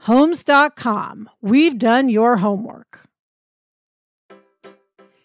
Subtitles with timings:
[0.00, 1.28] Homes.com.
[1.42, 3.04] We've done your homework.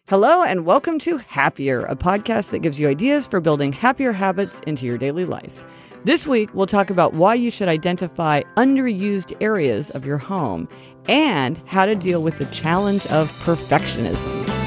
[0.10, 4.60] Hello, and welcome to Happier, a podcast that gives you ideas for building happier habits
[4.68, 5.64] into your daily life.
[6.04, 10.68] This week, we'll talk about why you should identify underused areas of your home
[11.08, 14.63] and how to deal with the challenge of perfectionism.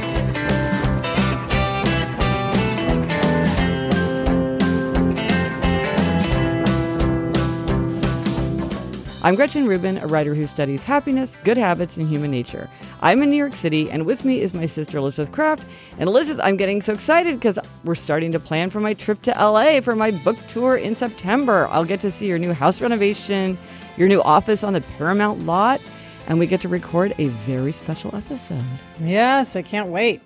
[9.27, 12.71] I'm Gretchen Rubin, a writer who studies happiness, good habits, and human nature.
[13.03, 15.67] I'm in New York City, and with me is my sister Elizabeth Craft.
[15.99, 19.33] And Elizabeth, I'm getting so excited because we're starting to plan for my trip to
[19.33, 21.67] LA for my book tour in September.
[21.73, 23.59] I'll get to see your new house renovation,
[23.97, 25.81] your new office on the Paramount lot,
[26.29, 28.63] and we get to record a very special episode.
[29.01, 30.23] Yes, I can't wait.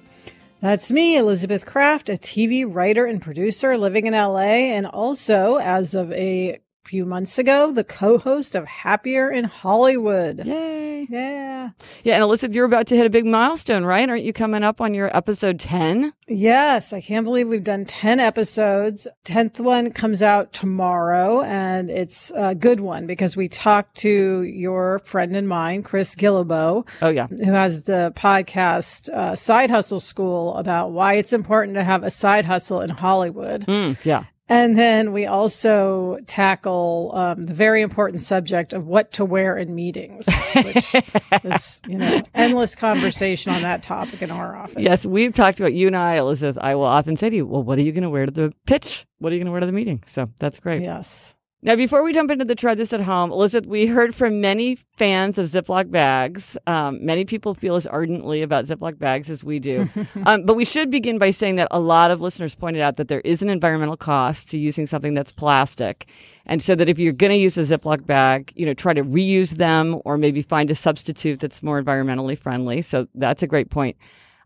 [0.60, 5.94] That's me, Elizabeth Craft, a TV writer and producer living in LA, and also, as
[5.94, 10.44] of a few months ago, the co-host of Happier in Hollywood.
[10.46, 11.06] Yay.
[11.08, 11.70] Yeah.
[12.04, 14.08] Yeah, and Elizabeth, you're about to hit a big milestone, right?
[14.08, 16.12] Aren't you coming up on your episode 10?
[16.28, 19.08] Yes, I can't believe we've done 10 episodes.
[19.24, 24.98] 10th one comes out tomorrow and it's a good one because we talked to your
[25.00, 26.86] friend and mine, Chris Guillebeau.
[27.02, 27.26] Oh, yeah.
[27.26, 32.10] Who has the podcast uh, Side Hustle School about why it's important to have a
[32.10, 33.66] side hustle in Hollywood.
[33.66, 34.24] Mm, yeah.
[34.50, 39.77] And then we also tackle um, the very important subject of what to wear in
[39.77, 40.94] meetings, which
[41.44, 44.83] is, you know, endless conversation on that topic in our office.
[44.83, 46.59] Yes, we've talked about you and I, Elizabeth.
[46.61, 48.53] I will often say to you, well, what are you going to wear to the
[48.66, 49.06] pitch?
[49.19, 50.03] What are you going to wear to the meeting?
[50.06, 50.82] So that's great.
[50.82, 51.37] Yes.
[51.62, 54.76] Now, before we jump into the try this at home, Elizabeth, we heard from many
[54.97, 56.56] fans of Ziploc bags.
[56.66, 59.87] Um, many people feel as ardently about Ziploc bags as we do.
[60.25, 63.09] um, but we should begin by saying that a lot of listeners pointed out that
[63.09, 66.09] there is an environmental cost to using something that's plastic.
[66.47, 69.04] And so that if you're going to use a Ziploc bag, you know, try to
[69.04, 72.81] reuse them or maybe find a substitute that's more environmentally friendly.
[72.81, 73.99] So that's a great point.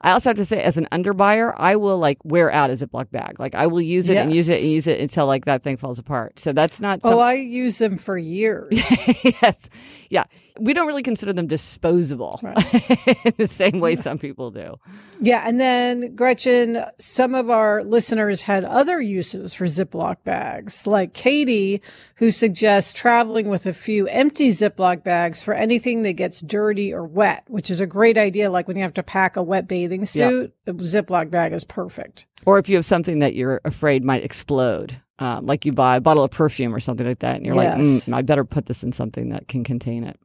[0.05, 3.11] I also have to say, as an underbuyer, I will like wear out a Ziploc
[3.11, 3.41] bag.
[3.41, 4.25] Like I will use it yes.
[4.25, 6.39] and use it and use it until like that thing falls apart.
[6.39, 7.01] So that's not.
[7.05, 8.69] Oh, I use them for years.
[9.25, 9.57] yes,
[10.11, 10.25] yeah.
[10.61, 12.57] We don't really consider them disposable right.
[13.25, 14.77] in the same way some people do.
[15.21, 21.13] Yeah, and then Gretchen, some of our listeners had other uses for Ziploc bags, like
[21.13, 21.83] Katie,
[22.17, 27.05] who suggests traveling with a few empty Ziploc bags for anything that gets dirty or
[27.05, 28.49] wet, which is a great idea.
[28.51, 30.73] Like when you have to pack a wet bathing suit, yeah.
[30.73, 32.27] a Ziploc bag is perfect.
[32.47, 35.01] Or if you have something that you're afraid might explode.
[35.21, 37.79] Um, like you buy a bottle of perfume or something like that, and you're yes.
[37.79, 40.19] like, mm, I better put this in something that can contain it.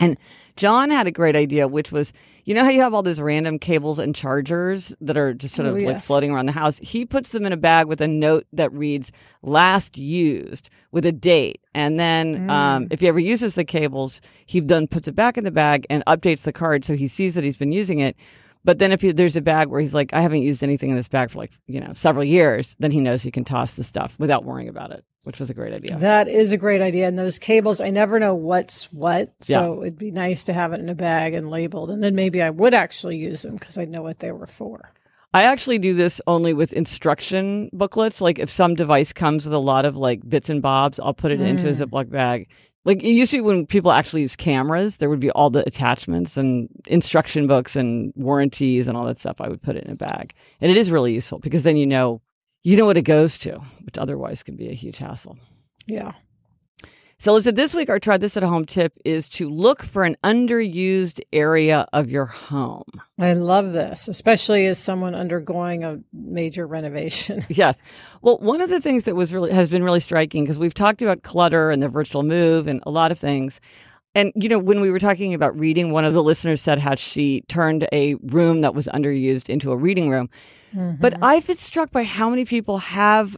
[0.00, 0.16] And
[0.56, 2.12] John had a great idea, which was,
[2.44, 5.68] you know how you have all those random cables and chargers that are just sort
[5.68, 6.78] of oh, like floating around the house?
[6.78, 9.12] He puts them in a bag with a note that reads
[9.42, 11.60] last used with a date.
[11.74, 12.50] And then, Mm.
[12.50, 15.86] um, if he ever uses the cables, he then puts it back in the bag
[15.88, 18.16] and updates the card so he sees that he's been using it.
[18.64, 20.96] But then if he, there's a bag where he's like, I haven't used anything in
[20.96, 23.82] this bag for like, you know, several years, then he knows he can toss the
[23.82, 25.98] stuff without worrying about it, which was a great idea.
[25.98, 27.08] That is a great idea.
[27.08, 29.32] And those cables, I never know what's what.
[29.40, 31.90] So it'd be nice to have it in a bag and labeled.
[31.90, 34.92] And then maybe I would actually use them because I know what they were for.
[35.34, 38.20] I actually do this only with instruction booklets.
[38.20, 41.32] Like if some device comes with a lot of like bits and bobs, I'll put
[41.32, 41.46] it mm.
[41.46, 41.86] into a mm.
[41.86, 42.48] Ziploc bag.
[42.84, 46.68] Like used to when people actually use cameras, there would be all the attachments and
[46.88, 49.40] instruction books and warranties and all that stuff.
[49.40, 50.34] I would put it in a bag.
[50.60, 52.20] And it is really useful because then you know
[52.64, 55.36] you know what it goes to, which otherwise can be a huge hassle.
[55.86, 56.12] Yeah.
[57.22, 60.16] So, Lisa, this week our try this at home tip is to look for an
[60.24, 62.82] underused area of your home.
[63.16, 67.46] I love this, especially as someone undergoing a major renovation.
[67.48, 67.80] yes.
[68.22, 71.00] Well, one of the things that was really has been really striking because we've talked
[71.00, 73.60] about clutter and the virtual move and a lot of things.
[74.16, 76.96] And you know, when we were talking about reading, one of the listeners said how
[76.96, 80.28] she turned a room that was underused into a reading room.
[80.74, 81.00] Mm-hmm.
[81.00, 83.36] But I've been struck by how many people have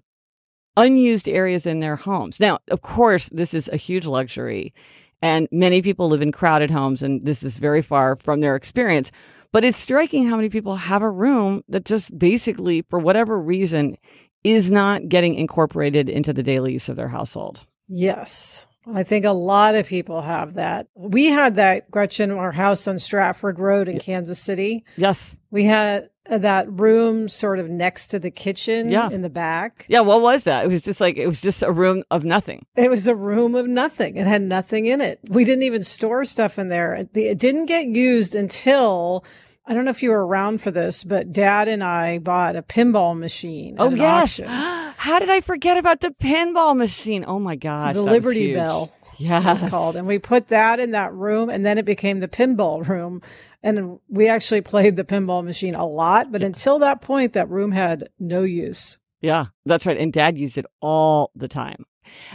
[0.76, 2.40] unused areas in their homes.
[2.40, 4.74] Now, of course, this is a huge luxury,
[5.22, 9.10] and many people live in crowded homes, and this is very far from their experience.
[9.52, 13.96] But it's striking how many people have a room that just basically, for whatever reason,
[14.42, 17.64] is not getting incorporated into the daily use of their household.
[17.86, 18.66] Yes.
[18.92, 20.88] I think a lot of people have that.
[20.94, 24.84] We had that, Gretchen, our house on Stratford Road in Kansas City.
[24.96, 25.34] Yes.
[25.50, 29.10] We had Uh, that room sort of next to the kitchen yeah.
[29.10, 29.84] in the back.
[29.88, 30.64] Yeah, what was that?
[30.64, 32.64] It was just like it was just a room of nothing.
[32.76, 34.16] It was a room of nothing.
[34.16, 35.20] It had nothing in it.
[35.28, 36.94] We didn't even store stuff in there.
[36.94, 39.22] It didn't get used until
[39.66, 42.62] I don't know if you were around for this, but dad and I bought a
[42.62, 43.76] pinball machine.
[43.78, 44.38] Oh, yes.
[44.46, 47.24] How did I forget about the pinball machine?
[47.26, 47.94] Oh my gosh.
[47.94, 48.92] The Liberty Bell.
[49.16, 49.52] Yeah.
[49.52, 49.96] It's called.
[49.96, 53.22] And we put that in that room and then it became the pinball room.
[53.64, 56.30] And we actually played the pinball machine a lot.
[56.30, 58.98] But until that point, that room had no use.
[59.22, 59.96] Yeah, that's right.
[59.96, 61.86] And dad used it all the time.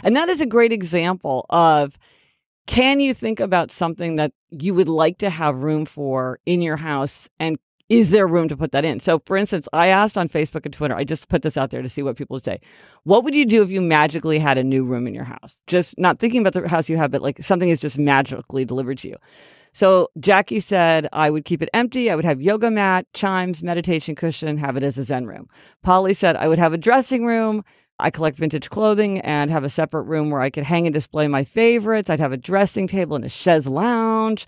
[0.02, 1.96] And that is a great example of
[2.66, 6.76] can you think about something that you would like to have room for in your
[6.76, 9.00] house and is there room to put that in?
[9.00, 11.82] So, for instance, I asked on Facebook and Twitter, I just put this out there
[11.82, 12.60] to see what people would say.
[13.02, 15.60] What would you do if you magically had a new room in your house?
[15.66, 18.98] Just not thinking about the house you have, but like something is just magically delivered
[18.98, 19.16] to you.
[19.72, 22.10] So, Jackie said, I would keep it empty.
[22.10, 25.48] I would have yoga mat, chimes, meditation cushion, have it as a Zen room.
[25.82, 27.64] Polly said, I would have a dressing room,
[28.00, 31.28] I collect vintage clothing and have a separate room where I could hang and display
[31.28, 32.10] my favorites.
[32.10, 34.46] I'd have a dressing table and a chaise lounge.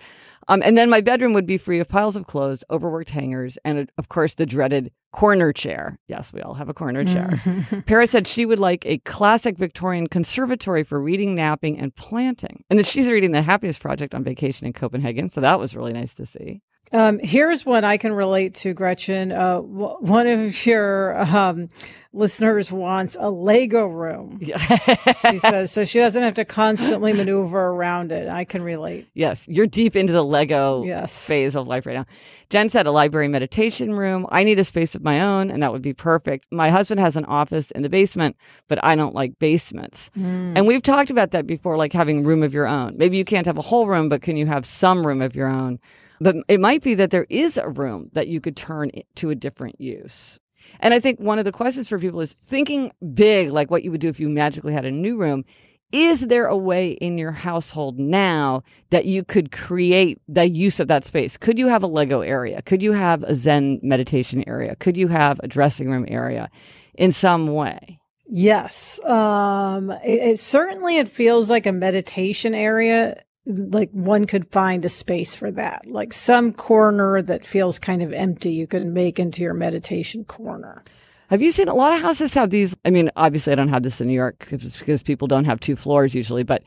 [0.49, 3.91] Um, and then my bedroom would be free of piles of clothes, overworked hangers, and
[3.99, 5.99] of course the dreaded corner chair.
[6.09, 7.31] Yes, we all have a corner chair.
[7.87, 12.65] Paris said she would like a classic Victorian conservatory for reading, napping, and planting.
[12.71, 15.31] And that she's reading The Happiness Project on vacation in Copenhagen.
[15.31, 16.63] So that was really nice to see.
[16.93, 19.33] Um, here's one I can relate to, Gretchen.
[19.33, 21.69] Uh, w- one of your um,
[22.13, 24.39] listeners wants a Lego room.
[25.21, 28.29] she says so she doesn't have to constantly maneuver around it.
[28.29, 29.09] I can relate.
[29.15, 31.25] Yes, you're deep into the Lego yes.
[31.27, 32.07] phase of life right now.
[32.51, 34.27] Jen said a library meditation room.
[34.31, 36.47] I need a space of my own, and that would be perfect.
[36.51, 38.37] My husband has an office in the basement,
[38.69, 40.11] but I don't like basements.
[40.19, 40.53] Mm.
[40.57, 42.99] And we've talked about that before, like having room of your own.
[42.99, 45.49] Maybe you can't have a whole room, but can you have some room of your
[45.49, 45.79] own?
[46.23, 49.35] But it might be that there is a room that you could turn to a
[49.35, 50.39] different use.
[50.81, 53.91] And I think one of the questions for people is thinking big, like what you
[53.91, 55.45] would do if you magically had a new room.
[55.91, 60.89] Is there a way in your household now that you could create the use of
[60.89, 61.37] that space?
[61.37, 62.63] Could you have a Lego area?
[62.63, 64.77] Could you have a Zen meditation area?
[64.77, 66.49] Could you have a dressing room area
[66.95, 67.99] in some way?
[68.27, 69.05] Yes.
[69.05, 74.89] Um, it, it certainly it feels like a meditation area like one could find a
[74.89, 75.87] space for that.
[75.87, 80.85] Like some corner that feels kind of empty, you can make into your meditation corner.
[81.29, 82.77] Have you seen a lot of houses have these?
[82.85, 85.77] I mean, obviously, I don't have this in New York because people don't have two
[85.77, 86.63] floors usually, but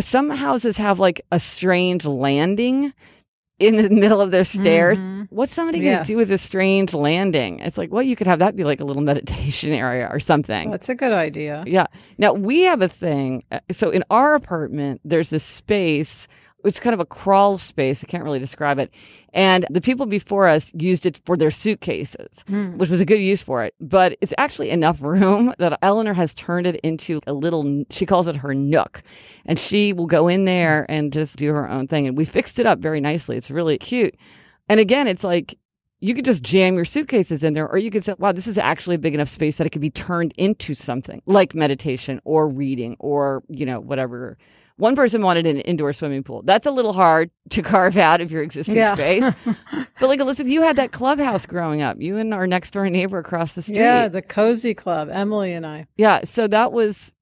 [0.00, 2.92] some houses have like a strange landing
[3.62, 4.98] in the middle of their stairs.
[4.98, 5.22] Mm-hmm.
[5.30, 7.60] What's somebody going to do with a strange landing?
[7.60, 10.70] It's like, well, you could have that be like a little meditation area or something.
[10.70, 11.64] That's a good idea.
[11.66, 11.86] Yeah.
[12.18, 13.44] Now, we have a thing.
[13.50, 16.28] Uh, so in our apartment, there's this space
[16.64, 18.02] it's kind of a crawl space.
[18.02, 18.92] I can't really describe it.
[19.32, 22.76] And the people before us used it for their suitcases, mm.
[22.76, 23.74] which was a good use for it.
[23.80, 28.28] But it's actually enough room that Eleanor has turned it into a little, she calls
[28.28, 29.02] it her nook.
[29.46, 32.06] And she will go in there and just do her own thing.
[32.06, 33.36] And we fixed it up very nicely.
[33.36, 34.16] It's really cute.
[34.68, 35.58] And again, it's like,
[36.02, 38.58] you could just jam your suitcases in there, or you could say, wow, this is
[38.58, 42.48] actually a big enough space that it could be turned into something like meditation or
[42.48, 44.36] reading or, you know, whatever
[44.78, 46.42] one person wanted an indoor swimming pool.
[46.42, 48.94] That's a little hard to carve out of your existing yeah.
[48.94, 49.32] space.
[50.00, 52.00] but like, listen, you had that clubhouse growing up.
[52.00, 53.76] You and our next door neighbor across the street.
[53.76, 55.86] Yeah, the cozy club, Emily and I.
[55.96, 57.14] Yeah, so that was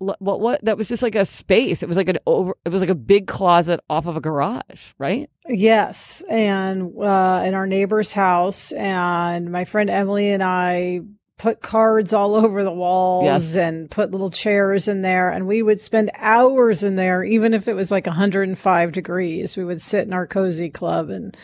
[0.00, 1.82] what what that was just like a space.
[1.82, 2.54] It was like an over.
[2.64, 5.28] It was like a big closet off of a garage, right?
[5.46, 11.00] Yes, and uh, in our neighbor's house, and my friend Emily and I
[11.38, 13.56] put cards all over the walls Yes.
[13.56, 17.68] and put little chairs in there, and we would spend hours in there, even if
[17.68, 19.56] it was like 105 degrees.
[19.56, 21.36] We would sit in our cozy club and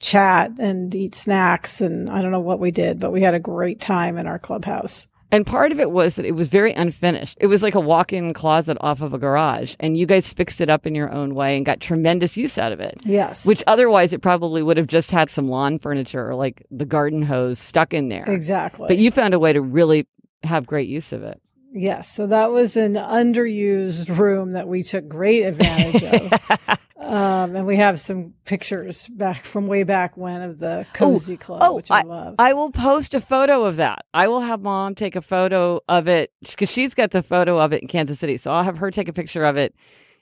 [0.00, 3.38] chat and eat snacks, and I don't know what we did, but we had a
[3.40, 5.06] great time in our clubhouse.
[5.32, 7.38] And part of it was that it was very unfinished.
[7.40, 10.70] It was like a walk-in closet off of a garage, and you guys fixed it
[10.70, 13.00] up in your own way and got tremendous use out of it.
[13.04, 16.84] Yes, Which otherwise it probably would have just had some lawn furniture or like the
[16.84, 18.24] garden hose stuck in there.
[18.28, 18.86] exactly.
[18.86, 20.06] But you found a way to really
[20.44, 21.41] have great use of it.
[21.74, 26.78] Yes, so that was an underused room that we took great advantage of.
[27.02, 31.74] Um, and we have some pictures back from way back when of the cozy club,
[31.74, 32.36] which I, love.
[32.38, 34.06] I will post a photo of that.
[34.14, 37.72] I will have mom take a photo of it because she's got the photo of
[37.72, 38.36] it in Kansas City.
[38.36, 39.74] So I'll have her take a picture of it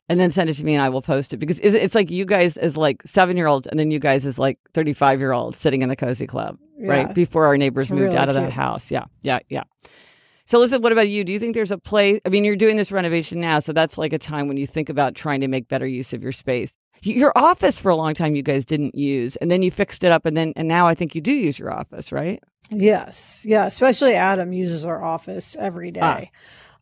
[0.08, 2.10] and then send it to me and I will post it because it's, it's like
[2.10, 5.32] you guys as like seven year olds and then you guys as like 35 year
[5.32, 6.90] olds sitting in the cozy club, Yeah.
[6.90, 7.14] right?
[7.14, 8.90] Before our neighbors It's moved really out of that house.
[8.90, 9.04] Yeah.
[9.20, 9.40] Yeah.
[9.50, 9.64] Yeah.
[10.50, 11.22] So, listen, what about you?
[11.22, 12.18] Do you think there's a place?
[12.26, 14.88] I mean, you're doing this renovation now, so that's like a time when you think
[14.88, 16.76] about trying to make better use of your space.
[17.02, 20.10] Your office for a long time you guys didn't use, and then you fixed it
[20.10, 22.42] up, and then and now I think you do use your office, right?
[22.68, 26.32] yes, yeah, especially Adam uses our office every day.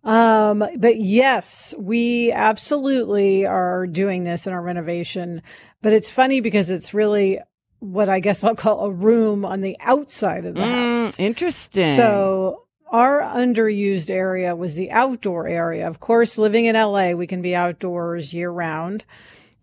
[0.03, 0.51] Ah.
[0.51, 5.43] Um, but yes, we absolutely are doing this in our renovation.
[5.83, 7.39] But it's funny because it's really
[7.81, 11.17] what I guess I'll call a room on the outside of the house.
[11.17, 11.97] Mm, interesting.
[11.97, 15.87] So our underused area was the outdoor area.
[15.87, 19.05] Of course, living in LA, we can be outdoors year round.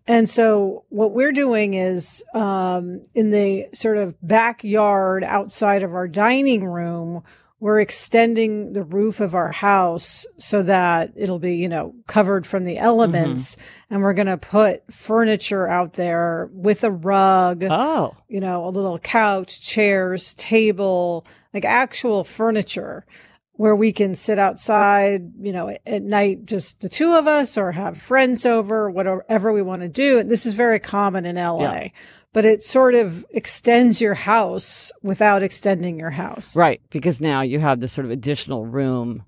[0.06, 6.06] And so what we're doing is um, in the sort of backyard outside of our
[6.06, 7.24] dining room,
[7.58, 12.64] we're extending the roof of our house so that it'll be, you know, covered from
[12.64, 13.56] the elements.
[13.90, 18.70] And we're going to put furniture out there with a rug oh, you know, a
[18.70, 23.06] little couch, chairs, table, like actual furniture
[23.52, 27.72] where we can sit outside, you know, at night, just the two of us or
[27.72, 30.18] have friends over, whatever we want to do.
[30.18, 31.88] And this is very common in LA, Yeah.
[32.34, 36.54] but it sort of extends your house without extending your house.
[36.54, 39.22] right, because now you have this sort of additional room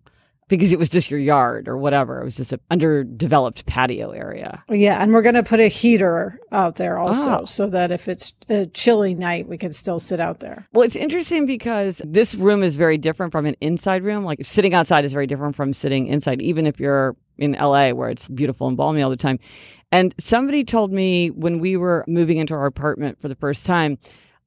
[0.48, 2.20] because it was just your yard or whatever.
[2.20, 4.64] It was just an underdeveloped patio area.
[4.68, 5.02] Yeah.
[5.02, 7.44] And we're going to put a heater out there also Oh.
[7.44, 10.66] so that if it's a chilly night, we can still sit out there.
[10.72, 14.24] Well, it's interesting because this room is very different from an inside room.
[14.24, 18.08] Like sitting outside is very different from sitting inside, even if you're in LA where
[18.10, 19.38] it's beautiful and balmy all the time.
[19.92, 23.98] And somebody told me when we were moving into our apartment for the first time,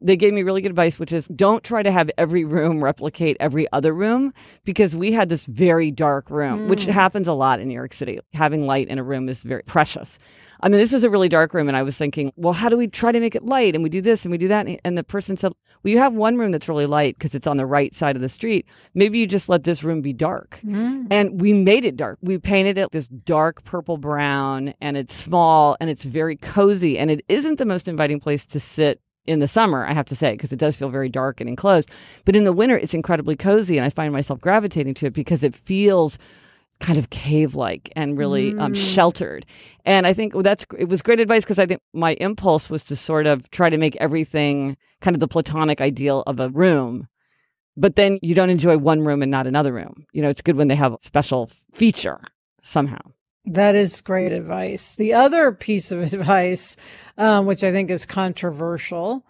[0.01, 3.37] they gave me really good advice, which is don't try to have every room replicate
[3.39, 4.33] every other room
[4.65, 6.91] because we had this very dark room, which hmm.
[6.91, 8.19] happens a lot in New York City.
[8.33, 10.17] Having light in a room is very precious.
[10.63, 12.77] I mean, this was a really dark room, and I was thinking, well, how do
[12.77, 13.73] we try to make it light?
[13.73, 14.67] And we do this and we do that.
[14.85, 15.53] And the person said,
[15.83, 18.21] well, you have one room that's really light because it's on the right side of
[18.21, 18.67] the street.
[18.93, 20.59] Maybe you just let this room be dark.
[20.59, 21.07] Hmm.
[21.09, 22.19] And we made it dark.
[22.21, 26.97] We painted it this dark purple brown, and it's small and it's very cozy.
[26.97, 30.15] And it isn't the most inviting place to sit in the summer, I have to
[30.15, 31.89] say, because it does feel very dark and enclosed.
[32.25, 35.43] But in the winter, it's incredibly cozy, and I find myself gravitating to it because
[35.43, 36.17] it feels
[36.79, 39.45] kind of cave like and really um, sheltered.
[39.85, 42.95] And I think that's it was great advice because I think my impulse was to
[42.95, 47.07] sort of try to make everything kind of the platonic ideal of a room.
[47.77, 50.05] But then you don't enjoy one room and not another room.
[50.11, 52.19] You know, it's good when they have a special feature
[52.63, 52.99] somehow.
[53.45, 54.95] That is great advice.
[54.95, 56.77] The other piece of advice,
[57.17, 59.25] um, which I think is controversial,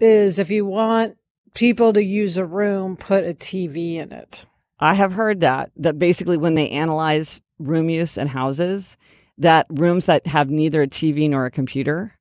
[0.00, 1.16] is if you want
[1.54, 4.46] people to use a room, put a TV in it.
[4.78, 8.96] I have heard that that basically when they analyze room use and houses,
[9.38, 12.12] that rooms that have neither a TV nor a computer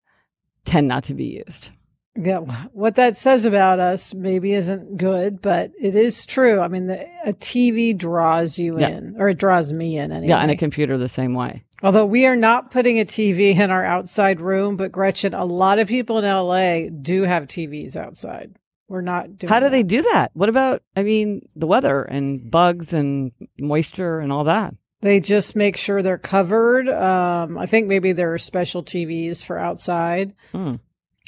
[0.63, 1.71] tend not to be used.
[2.17, 2.39] Yeah,
[2.71, 6.61] what that says about us maybe isn't good, but it is true.
[6.61, 8.89] I mean, the, a TV draws you Yeah.
[8.89, 10.29] in, or it draws me in anyway.
[10.29, 11.63] Yeah, and a computer the same way.
[11.83, 15.77] Although we are not putting a TV in our outside room, but Gretchen, a lot
[15.77, 18.55] of people in LA do have TVs outside.
[18.87, 19.71] We're not doing How do that.
[19.71, 20.31] they do that?
[20.35, 24.73] What about, I mean, the weather and bugs and moisture and all that?
[25.01, 26.87] They just make sure they're covered.
[26.87, 30.33] Um, I think maybe there are special TVs for outside.
[30.53, 30.75] Hmm.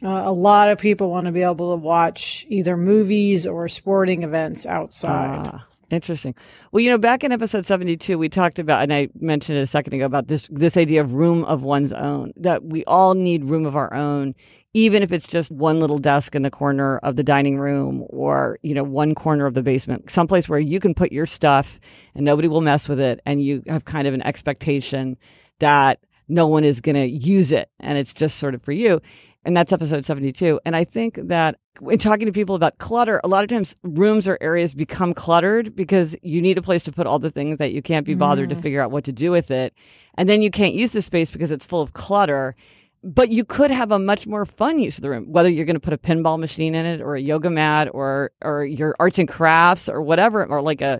[0.03, 4.23] Uh, a lot of people want to be able to watch either movies or sporting
[4.23, 5.47] events outside.
[5.47, 6.35] Ah, Interesting.
[6.71, 9.67] Well, you know, back in episode 72, we talked about, and I mentioned it a
[9.67, 13.45] second ago about this, this idea of room of one's own, that we all need
[13.45, 14.35] room of our own,
[14.73, 18.59] even if it's just one little desk in the corner of the dining room or,
[18.63, 21.79] you know, one corner of the basement, someplace where you can put your stuff
[22.13, 23.21] and nobody will mess with it.
[23.25, 25.15] And you have kind of an expectation
[25.59, 29.01] that no one is going to use it and it's just sort of for you.
[29.45, 30.59] And that's episode 72.
[30.65, 34.27] And I think that in talking to people about clutter, a lot of times rooms
[34.27, 37.71] or areas become cluttered because you need a place to put all the things that
[37.73, 38.55] you can't be bothered mm.
[38.55, 39.73] to figure out what to do with it.
[40.15, 42.55] And then you can't use the space because it's full of clutter.
[43.03, 45.75] But you could have a much more fun use of the room, whether you're going
[45.75, 49.19] to put a pinball machine in it or a yoga mat or, or your arts
[49.19, 50.99] and crafts or whatever, or like a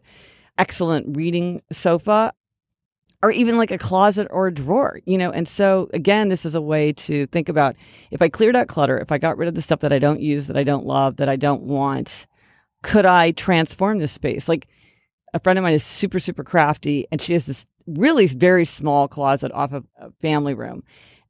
[0.57, 2.33] excellent reading sofa
[3.27, 5.29] or even like a closet or a drawer, you know?
[5.29, 7.75] And so again, this is a way to think about
[8.09, 10.21] if I cleared out clutter, if I got rid of the stuff that I don't
[10.21, 12.25] use, that I don't love, that I don't want,
[12.83, 14.47] could I transform this space?
[14.47, 14.69] Like
[15.33, 19.09] a friend of mine is super, super crafty and she has this really very small
[19.09, 20.81] closet off of a family room.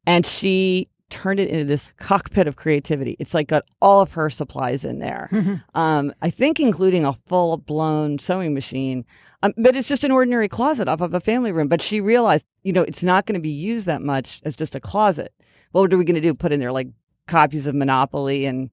[0.05, 3.15] And she turned it into this cockpit of creativity.
[3.17, 5.31] It's like got all of her supplies in there.
[5.73, 9.03] um, I think including a full blown sewing machine.
[9.43, 11.67] Um, but it's just an ordinary closet off of a family room.
[11.67, 14.75] But she realized, you know, it's not going to be used that much as just
[14.75, 15.33] a closet.
[15.71, 16.33] What are we going to do?
[16.33, 16.87] Put in there like
[17.27, 18.69] copies of Monopoly and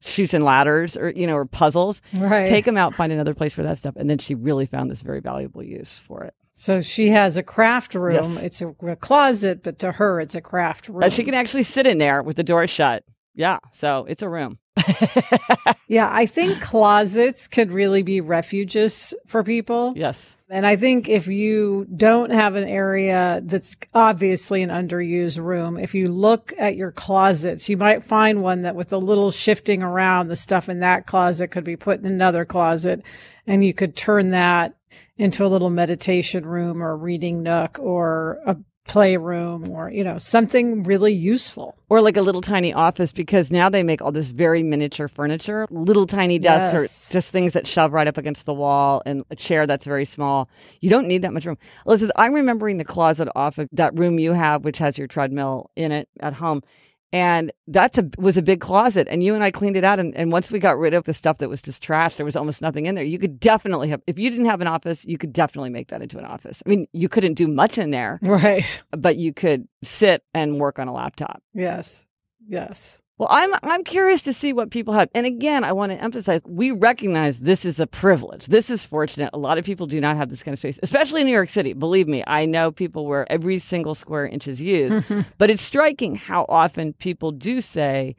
[0.00, 2.00] Chutes and Ladders or, you know, or puzzles.
[2.14, 2.48] Right.
[2.48, 3.94] Take them out, find another place for that stuff.
[3.96, 6.34] And then she really found this very valuable use for it.
[6.54, 8.34] So she has a craft room.
[8.34, 8.42] Yes.
[8.42, 11.00] It's a, a, closet, but to her, it's a craft room.
[11.00, 13.04] But she can actually sit in there with the door shut.
[13.34, 13.58] Yeah.
[13.70, 14.58] So it's a room.
[15.88, 19.92] yeah, I think closets could really be refuges for people.
[19.96, 20.36] Yes.
[20.50, 25.94] And I think if you don't have an area that's obviously an underused room, if
[25.94, 30.28] you look at your closets, you might find one that with a little shifting around,
[30.28, 33.02] the stuff in that closet could be put in another closet
[33.46, 34.74] and you could turn that
[35.18, 38.56] into a little meditation room or reading nook or a
[38.88, 41.76] playroom or, you know, something really useful.
[41.88, 45.66] Or like a little tiny office because now they make all this very miniature furniture,
[45.70, 47.10] little tiny desks yes.
[47.10, 50.04] or just things that shove right up against the wall and a chair that's very
[50.04, 50.48] small.
[50.80, 51.58] You don't need that much room.
[51.86, 55.70] Elizabeth, I'm remembering the closet off of that room you have, which has your treadmill
[55.76, 56.62] in it at home
[57.12, 59.08] and that was a big closet.
[59.10, 59.98] And you and i cleaned it out.
[59.98, 62.36] And, and once we got rid of the stuff that was just trash there was
[62.36, 63.04] almost nothing in there.
[63.04, 66.02] You could definitely have if you didn't have an office you could definitely make that
[66.02, 66.62] into an office.
[66.66, 68.18] I mean you couldn't do much in there.
[68.28, 68.82] Right.
[68.90, 71.42] But you could sit and work on a laptop.
[71.54, 72.06] Yes.
[72.46, 75.08] Yes well, I'm I'm curious to see what people have.
[75.12, 78.46] And again, I want to emphasize we recognize this is a privilege.
[78.46, 79.30] This is fortunate.
[79.32, 81.50] A lot of people do not have this kind of space, especially in New York
[81.50, 81.72] City.
[81.72, 85.04] Believe me, I know people where every single square inch is used.
[85.38, 88.14] but it's striking how often people do say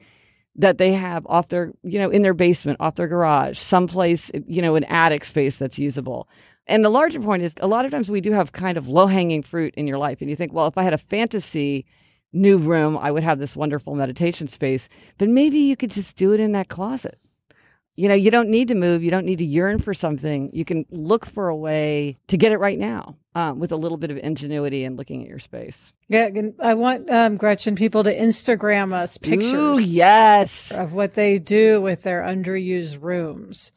[0.55, 4.61] that they have off their, you know, in their basement, off their garage, someplace, you
[4.61, 6.27] know, an attic space that's usable.
[6.67, 9.07] And the larger point is a lot of times we do have kind of low
[9.07, 10.19] hanging fruit in your life.
[10.19, 11.85] And you think, well, if I had a fantasy
[12.33, 14.89] new room, I would have this wonderful meditation space.
[15.17, 17.19] But maybe you could just do it in that closet.
[17.95, 19.03] You know, you don't need to move.
[19.03, 20.51] You don't need to yearn for something.
[20.53, 23.97] You can look for a way to get it right now um, with a little
[23.97, 25.91] bit of ingenuity and looking at your space.
[26.07, 26.29] Yeah,
[26.61, 29.51] I want um, Gretchen people to Instagram us pictures.
[29.51, 33.73] Ooh, yes, of what they do with their underused rooms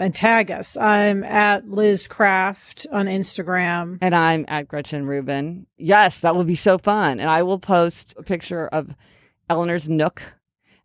[0.00, 0.76] and tag us.
[0.76, 3.98] I'm at Liz Craft on Instagram.
[4.00, 5.66] And I'm at Gretchen Rubin.
[5.76, 7.20] Yes, that will be so fun.
[7.20, 8.94] And I will post a picture of
[9.48, 10.22] Eleanor's Nook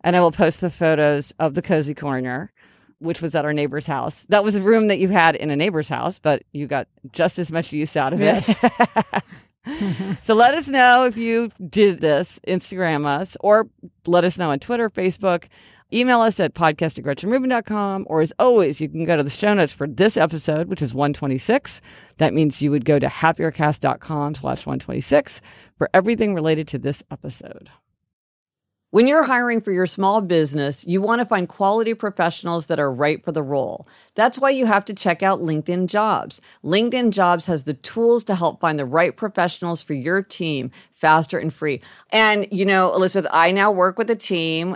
[0.02, 2.52] and I will post the photos of the Cozy Corner,
[3.00, 4.26] which was at our neighbor's house.
[4.30, 7.40] That was a room that you had in a neighbor's house, but you got just
[7.40, 8.56] as much use out of yes.
[8.62, 9.24] it.
[10.22, 13.70] so let us know if you did this, Instagram us, or
[14.08, 15.46] let us know on Twitter, Facebook.
[15.94, 19.54] Email us at podcast at GretchenRubin.com, or as always, you can go to the show
[19.54, 21.82] notes for this episode, which is 126.
[22.18, 25.42] That means you would go to happiercast.com slash 126
[25.76, 27.70] for everything related to this episode.
[28.92, 32.92] When you're hiring for your small business, you want to find quality professionals that are
[32.92, 33.88] right for the role.
[34.16, 36.42] That's why you have to check out LinkedIn Jobs.
[36.64, 41.38] LinkedIn Jobs has the tools to help find the right professionals for your team faster
[41.40, 41.80] and free.
[42.10, 44.76] And, you know, Elizabeth, I now work with a team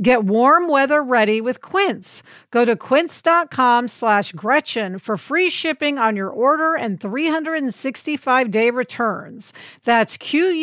[0.00, 2.22] Get warm weather ready with Quince.
[2.50, 9.52] Go to quince.com slash Gretchen for free shipping on your order and 365 day returns.
[9.84, 10.62] That's Q-U-I-N-C-E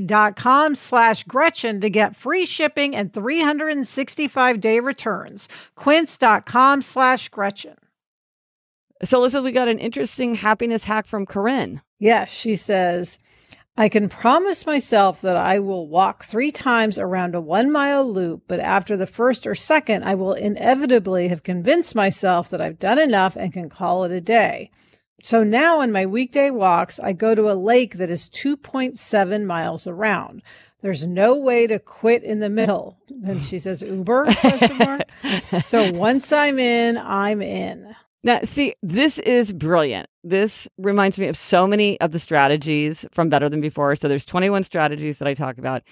[0.00, 5.46] dot com slash Gretchen to get free shipping and 365 day returns.
[5.74, 7.76] Quince.com slash Gretchen.
[9.04, 11.82] So, Lisa, we got an interesting happiness hack from Corinne.
[11.98, 13.18] Yes, she says,
[13.76, 18.42] I can promise myself that I will walk three times around a one mile loop,
[18.46, 22.98] but after the first or second, I will inevitably have convinced myself that I've done
[22.98, 24.70] enough and can call it a day.
[25.22, 29.86] So now in my weekday walks, I go to a lake that is 2.7 miles
[29.86, 30.42] around.
[30.82, 32.98] There's no way to quit in the middle.
[33.08, 34.28] Then she says Uber
[35.62, 37.94] so once I'm in, I'm in.
[38.22, 40.08] Now, see, this is brilliant.
[40.22, 43.96] This reminds me of so many of the strategies from Better Than Before.
[43.96, 45.82] So there's 21 strategies that I talk about.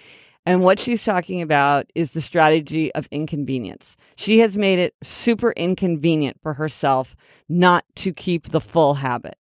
[0.44, 3.96] And what she's talking about is the strategy of inconvenience.
[4.16, 7.16] She has made it super inconvenient for herself
[7.48, 9.36] not to keep the full habit.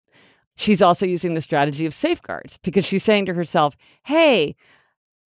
[0.57, 4.57] She's also using the strategy of safeguards because she's saying to herself, hey,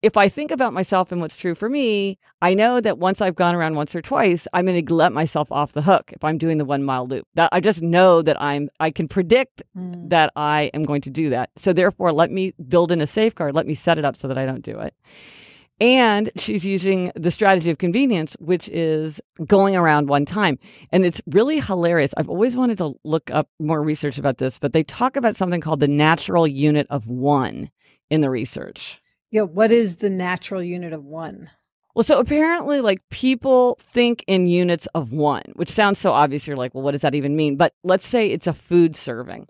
[0.00, 3.34] if I think about myself and what's true for me, I know that once I've
[3.34, 6.38] gone around once or twice, I'm going to let myself off the hook if I'm
[6.38, 7.26] doing the one mile loop.
[7.34, 10.08] That I just know that I'm I can predict mm.
[10.08, 11.50] that I am going to do that.
[11.56, 13.54] So therefore, let me build in a safeguard.
[13.54, 14.94] Let me set it up so that I don't do it.
[15.80, 20.58] And she's using the strategy of convenience, which is going around one time.
[20.90, 22.12] And it's really hilarious.
[22.16, 25.60] I've always wanted to look up more research about this, but they talk about something
[25.60, 27.70] called the natural unit of one
[28.10, 29.00] in the research.
[29.30, 31.50] Yeah, what is the natural unit of one?
[31.94, 36.46] Well, so apparently, like people think in units of one, which sounds so obvious.
[36.46, 37.56] You're like, well, what does that even mean?
[37.56, 39.48] But let's say it's a food serving.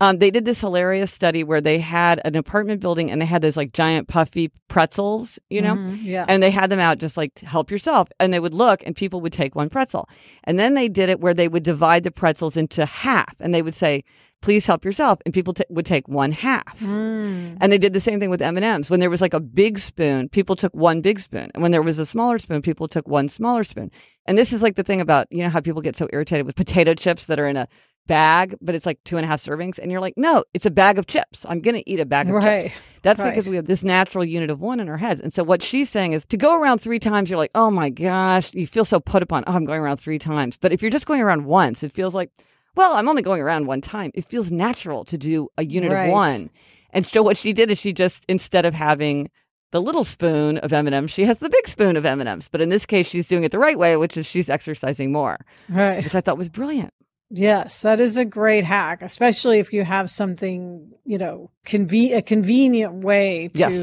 [0.00, 3.42] Um, they did this hilarious study where they had an apartment building and they had
[3.42, 6.24] those like giant puffy pretzels, you know, mm-hmm, yeah.
[6.28, 8.08] and they had them out just like help yourself.
[8.20, 10.08] And they would look and people would take one pretzel.
[10.44, 13.62] And then they did it where they would divide the pretzels into half and they
[13.62, 14.04] would say,
[14.40, 15.20] please help yourself.
[15.24, 16.80] And people t- would take one half.
[16.80, 17.58] Mm.
[17.60, 20.28] and they did the same thing with m&ms when there was like a big spoon
[20.28, 21.50] people took one big spoon.
[21.54, 23.90] And when there was a smaller spoon people took one smaller spoon.
[24.26, 26.56] And this is like the thing about you know how people get so irritated with
[26.64, 27.68] potato chips that are in a
[28.06, 29.78] bag but it's like two and a half servings.
[29.78, 31.44] And you're like no it's a bag of chips.
[31.48, 32.64] I'm gonna eat a bag of right.
[32.64, 32.76] chips.
[33.02, 33.30] That's right.
[33.30, 35.20] because we have this natural unit of one in our heads.
[35.20, 37.90] And so what she's saying is to go around three times you're like oh my
[37.90, 40.56] gosh you feel so put upon oh i'm going around three times.
[40.56, 42.30] But if you're just going around once it feels like
[42.78, 44.12] well, I'm only going around one time.
[44.14, 46.04] It feels natural to do a unit right.
[46.04, 46.48] of one.
[46.90, 49.32] And so what she did is she just instead of having
[49.72, 52.48] the little spoon of M&Ms, she has the big spoon of M&Ms.
[52.48, 55.38] But in this case, she's doing it the right way, which is she's exercising more.
[55.68, 56.04] Right.
[56.04, 56.94] Which I thought was brilliant.
[57.30, 62.22] Yes, that is a great hack, especially if you have something, you know, conve- a
[62.22, 63.74] convenient way to yes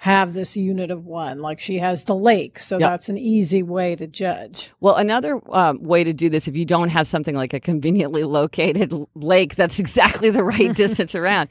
[0.00, 1.40] have this unit of one.
[1.40, 2.58] Like she has the lake.
[2.58, 2.90] So yep.
[2.90, 4.70] that's an easy way to judge.
[4.80, 8.24] Well, another um, way to do this, if you don't have something like a conveniently
[8.24, 11.50] located lake that's exactly the right distance around,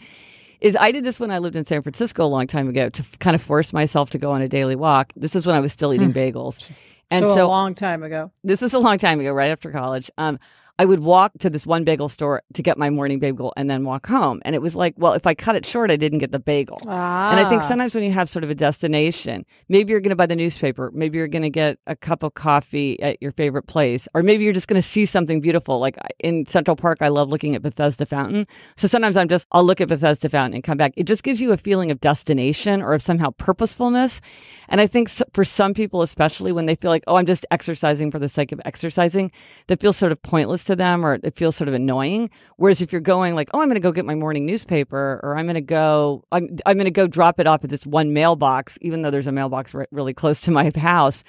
[0.62, 3.04] is I did this when I lived in San Francisco a long time ago to
[3.04, 5.14] f- kind of force myself to go on a daily walk.
[5.16, 6.18] This is when I was still eating hmm.
[6.18, 6.72] bagels.
[7.12, 8.32] And so, so, a long time ago.
[8.44, 10.10] This is a long time ago, right after college.
[10.18, 10.40] Um,
[10.80, 13.84] I would walk to this one bagel store to get my morning bagel and then
[13.84, 14.42] walk home.
[14.46, 16.80] And it was like, well, if I cut it short, I didn't get the bagel.
[16.88, 17.32] Ah.
[17.32, 20.16] And I think sometimes when you have sort of a destination, maybe you're going to
[20.16, 23.68] buy the newspaper, maybe you're going to get a cup of coffee at your favorite
[23.68, 25.80] place, or maybe you're just going to see something beautiful.
[25.80, 28.48] Like in Central Park, I love looking at Bethesda Fountain.
[28.78, 30.94] So sometimes I'm just, I'll look at Bethesda Fountain and come back.
[30.96, 34.22] It just gives you a feeling of destination or of somehow purposefulness.
[34.70, 38.12] And I think for some people, especially when they feel like, oh, I'm just exercising
[38.12, 39.30] for the sake of exercising,
[39.68, 42.30] that feels sort of pointless to them or it feels sort of annoying.
[42.58, 45.38] Whereas if you're going like, oh, I'm going to go get my morning newspaper or
[45.38, 48.14] I'm going to go, I'm, I'm going to go drop it off at this one
[48.14, 51.24] mailbox, even though there's a mailbox re- really close to my house,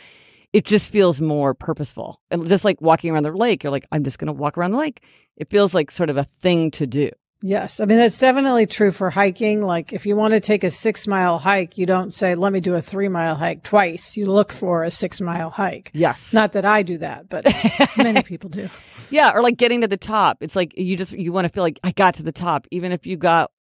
[0.53, 2.21] it just feels more purposeful.
[2.31, 4.73] And just like walking around the lake, you're like, I'm just going to walk around
[4.73, 5.03] the lake.
[5.37, 7.11] It feels like sort of a thing to do.
[7.43, 7.81] Yes.
[7.81, 9.63] I mean, that's definitely true for hiking.
[9.63, 12.61] Like if you want to take a six mile hike, you don't say, let me
[12.61, 14.17] do a three mile hike twice.
[14.17, 15.91] You look for a six mile hike.
[15.95, 16.35] Yes.
[16.35, 17.45] Not that I do that, but
[17.97, 18.69] many people do.
[19.09, 19.33] Yeah.
[19.35, 20.39] Or like getting to the top.
[20.43, 22.67] It's like you just, you want to feel like I got to the top.
[22.71, 23.51] Even if you got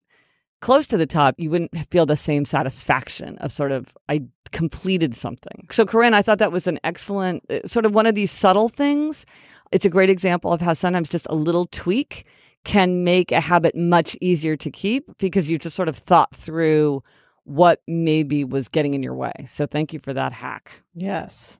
[0.60, 5.14] close to the top, you wouldn't feel the same satisfaction of sort of, I completed
[5.14, 5.66] something.
[5.70, 8.68] So, Corinne, I thought that was an excellent, uh, sort of one of these subtle
[8.68, 9.24] things.
[9.72, 12.26] It's a great example of how sometimes just a little tweak
[12.64, 17.02] can make a habit much easier to keep because you just sort of thought through
[17.44, 19.32] what maybe was getting in your way.
[19.46, 20.82] So, thank you for that hack.
[20.94, 21.58] Yes.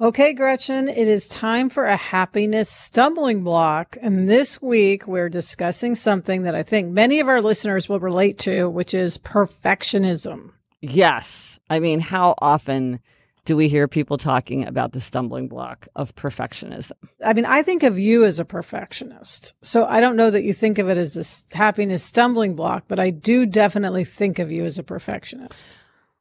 [0.00, 3.96] Okay, Gretchen, it is time for a happiness stumbling block.
[4.00, 8.38] And this week we're discussing something that I think many of our listeners will relate
[8.40, 10.52] to, which is perfectionism.
[10.80, 11.58] Yes.
[11.68, 13.00] I mean, how often
[13.48, 16.92] do we hear people talking about the stumbling block of perfectionism?
[17.24, 19.54] I mean, I think of you as a perfectionist.
[19.62, 23.00] So I don't know that you think of it as a happiness stumbling block, but
[23.00, 25.66] I do definitely think of you as a perfectionist.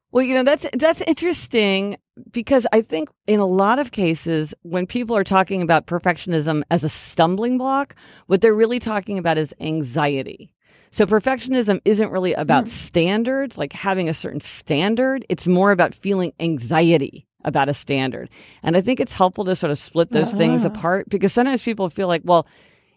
[0.09, 1.97] Well, you know, that's that's interesting
[2.31, 6.85] because I think in a lot of cases when people are talking about perfectionism as
[6.85, 7.93] a stumbling block,
[8.27, 10.53] what they're really talking about is anxiety.
[10.91, 12.69] So perfectionism isn't really about mm.
[12.69, 15.25] standards, like having a certain standard.
[15.29, 18.29] It's more about feeling anxiety about a standard.
[18.63, 20.37] And I think it's helpful to sort of split those uh-huh.
[20.37, 22.47] things apart because sometimes people feel like, well,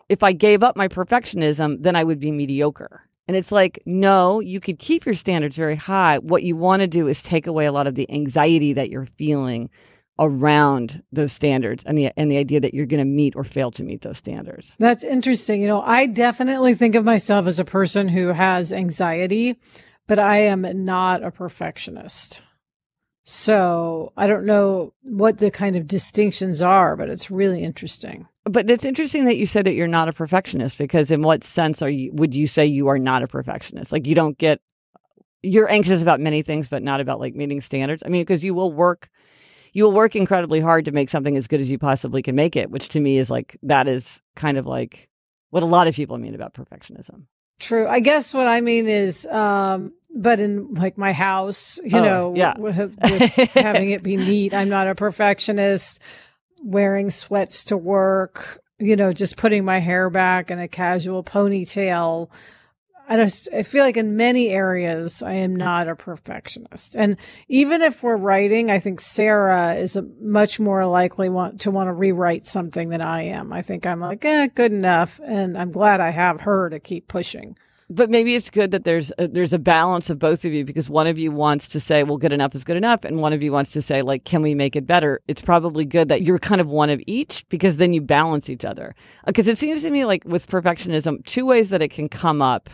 [0.09, 3.03] if I gave up my perfectionism, then I would be mediocre.
[3.29, 6.18] And it's like, no, you could keep your standards very high.
[6.18, 9.07] What you want to do is take away a lot of the anxiety that you're
[9.07, 9.70] feeling
[10.21, 13.71] around those standards and the and the idea that you're going to meet or fail
[13.73, 14.77] to meet those standards.
[14.79, 15.63] That's interesting.
[15.63, 19.59] You know, I definitely think of myself as a person who has anxiety,
[20.07, 22.43] but I am not a perfectionist.
[23.25, 28.27] So, I don't know what the kind of distinctions are, but it's really interesting.
[28.45, 31.81] But it's interesting that you said that you're not a perfectionist because in what sense
[31.81, 33.93] are you would you say you are not a perfectionist?
[33.93, 34.61] Like you don't get
[35.43, 38.03] you're anxious about many things but not about like meeting standards.
[38.05, 39.09] I mean because you will work
[39.73, 42.57] you will work incredibly hard to make something as good as you possibly can make
[42.57, 45.09] it, which to me is like that is kind of like
[45.51, 47.25] what a lot of people mean about perfectionism.
[47.59, 47.87] True.
[47.87, 52.35] I guess what I mean is um but in like my house, you oh, know,
[52.37, 52.59] yeah.
[52.59, 53.23] with, with
[53.55, 56.01] having it be neat, I'm not a perfectionist
[56.63, 62.29] wearing sweats to work, you know, just putting my hair back in a casual ponytail.
[63.11, 66.94] I just I feel like in many areas I am not a perfectionist.
[66.94, 67.16] And
[67.49, 71.92] even if we're writing, I think Sarah is much more likely want to want to
[71.92, 73.53] rewrite something than I am.
[73.53, 77.09] I think I'm like, eh, good enough, and I'm glad I have her to keep
[77.09, 77.57] pushing
[77.92, 80.88] but maybe it's good that there's a, there's a balance of both of you because
[80.88, 83.42] one of you wants to say, well, good enough is good enough, and one of
[83.42, 85.20] you wants to say, like, can we make it better?
[85.27, 88.64] It's probably good that you're kind of one of each because then you balance each
[88.64, 88.94] other.
[89.27, 92.70] Because it seems to me like with perfectionism, two ways that it can come up.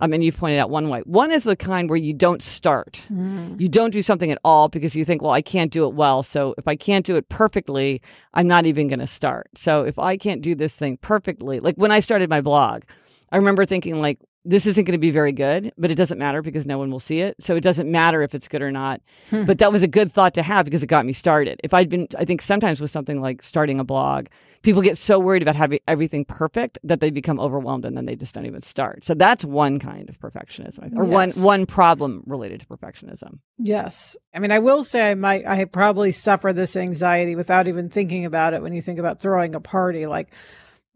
[0.00, 1.00] I mean, you've pointed out one way.
[1.00, 3.02] One is the kind where you don't start.
[3.12, 3.60] Mm.
[3.60, 6.22] You don't do something at all because you think, well, I can't do it well.
[6.22, 8.02] So if I can't do it perfectly,
[8.32, 9.50] I'm not even going to start.
[9.54, 12.82] So if I can't do this thing perfectly, like when I started my blog,
[13.30, 16.42] I remember thinking like, this isn't going to be very good, but it doesn't matter
[16.42, 17.34] because no one will see it.
[17.40, 19.00] So it doesn't matter if it's good or not.
[19.30, 19.44] Hmm.
[19.44, 21.60] But that was a good thought to have because it got me started.
[21.64, 24.26] If I'd been, I think sometimes with something like starting a blog,
[24.62, 28.16] people get so worried about having everything perfect that they become overwhelmed and then they
[28.16, 29.04] just don't even start.
[29.04, 31.36] So that's one kind of perfectionism or yes.
[31.36, 33.38] one, one problem related to perfectionism.
[33.58, 34.16] Yes.
[34.34, 38.26] I mean, I will say I might, I probably suffer this anxiety without even thinking
[38.26, 40.06] about it when you think about throwing a party.
[40.06, 40.32] Like,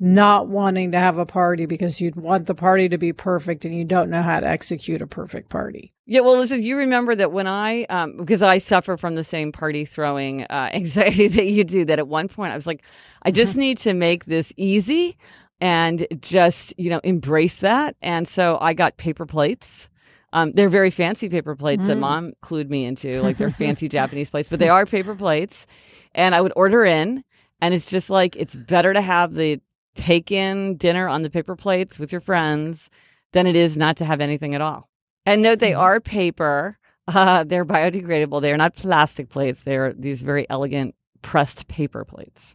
[0.00, 3.74] not wanting to have a party because you'd want the party to be perfect and
[3.74, 5.92] you don't know how to execute a perfect party.
[6.06, 9.50] Yeah, well, listen, you remember that when I, um, because I suffer from the same
[9.50, 12.84] party throwing uh, anxiety that you do, that at one point I was like,
[13.22, 15.16] I just need to make this easy
[15.60, 17.96] and just, you know, embrace that.
[18.00, 19.90] And so I got paper plates.
[20.32, 21.86] Um, they're very fancy paper plates mm.
[21.88, 23.20] that mom clued me into.
[23.20, 25.66] Like they're fancy Japanese plates, but they are paper plates.
[26.14, 27.24] And I would order in,
[27.60, 29.60] and it's just like, it's better to have the
[29.98, 32.88] take in dinner on the paper plates with your friends
[33.32, 34.88] than it is not to have anything at all.
[35.26, 36.78] And note they are paper.
[37.06, 38.40] Uh, they're biodegradable.
[38.40, 39.62] They're not plastic plates.
[39.62, 42.54] They're these very elegant pressed paper plates.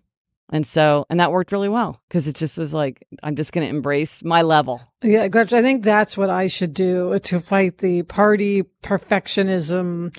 [0.51, 3.65] And so, and that worked really well because it just was like, I'm just going
[3.65, 4.81] to embrace my level.
[5.01, 10.15] Yeah, Gretchen, I think that's what I should do to fight the party perfectionism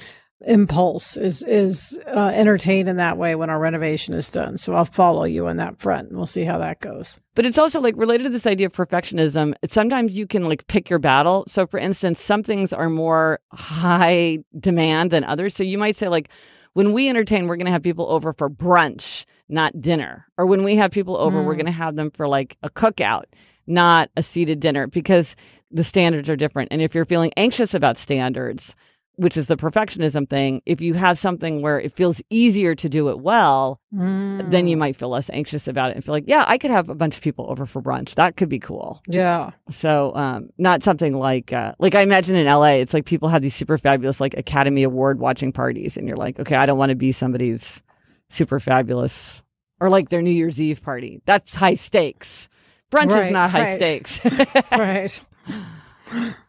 [0.46, 4.58] impulse is is uh, entertained in that way when our renovation is done.
[4.58, 7.18] So I'll follow you on that front, and we'll see how that goes.
[7.34, 9.54] But it's also like related to this idea of perfectionism.
[9.66, 11.44] Sometimes you can like pick your battle.
[11.48, 15.54] So, for instance, some things are more high demand than others.
[15.54, 16.28] So you might say like,
[16.74, 20.26] when we entertain, we're going to have people over for brunch, not dinner.
[20.36, 21.44] Or when we have people over, mm.
[21.44, 23.24] we're going to have them for like a cookout,
[23.66, 25.36] not a seated dinner, because
[25.70, 26.68] the standards are different.
[26.72, 28.76] And if you're feeling anxious about standards,
[29.16, 33.08] which is the perfectionism thing, if you have something where it feels easier to do
[33.08, 34.50] it well, mm.
[34.50, 36.88] then you might feel less anxious about it and feel like, yeah, I could have
[36.88, 38.16] a bunch of people over for brunch.
[38.16, 39.02] That could be cool.
[39.06, 39.50] Yeah.
[39.70, 43.42] So, um, not something like, uh, like I imagine in LA, it's like people have
[43.42, 46.90] these super fabulous, like Academy Award watching parties, and you're like, okay, I don't want
[46.90, 47.82] to be somebody's
[48.28, 49.42] super fabulous
[49.80, 51.20] or like their New Year's Eve party.
[51.24, 52.48] That's high stakes.
[52.90, 53.76] Brunch right, is not high right.
[53.76, 54.20] stakes.
[54.72, 55.24] right.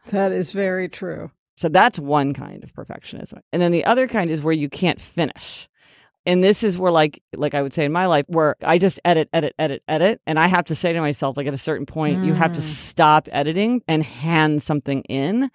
[0.07, 1.31] That is very true.
[1.57, 3.39] So that's one kind of perfectionism.
[3.53, 5.69] And then the other kind is where you can't finish.
[6.27, 8.99] And this is where like like I would say in my life where I just
[9.05, 11.85] edit edit edit edit and I have to say to myself like at a certain
[11.85, 12.25] point mm.
[12.25, 12.63] you have to mm.
[12.63, 15.51] stop editing and hand something in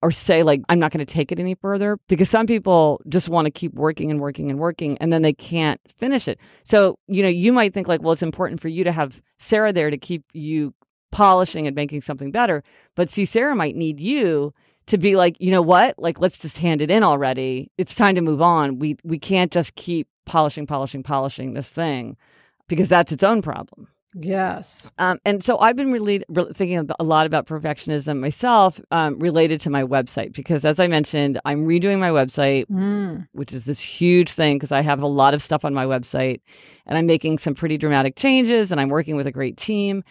[0.00, 3.28] or say like I'm not going to take it any further because some people just
[3.28, 6.40] want to keep working and working and working and then they can't finish it.
[6.64, 9.74] So, you know, you might think like well it's important for you to have Sarah
[9.74, 10.72] there to keep you
[11.12, 12.64] polishing and making something better,
[12.96, 14.54] but see Sarah might need you
[14.86, 15.98] to be like, you know what?
[15.98, 17.70] Like, let's just hand it in already.
[17.78, 18.78] It's time to move on.
[18.78, 22.16] We we can't just keep polishing, polishing, polishing this thing
[22.68, 23.88] because that's its own problem.
[24.16, 24.90] Yes.
[24.98, 29.60] Um, and so I've been really, really thinking a lot about perfectionism myself um, related
[29.62, 33.26] to my website because, as I mentioned, I'm redoing my website, mm.
[33.32, 36.40] which is this huge thing because I have a lot of stuff on my website
[36.86, 40.04] and I'm making some pretty dramatic changes and I'm working with a great team.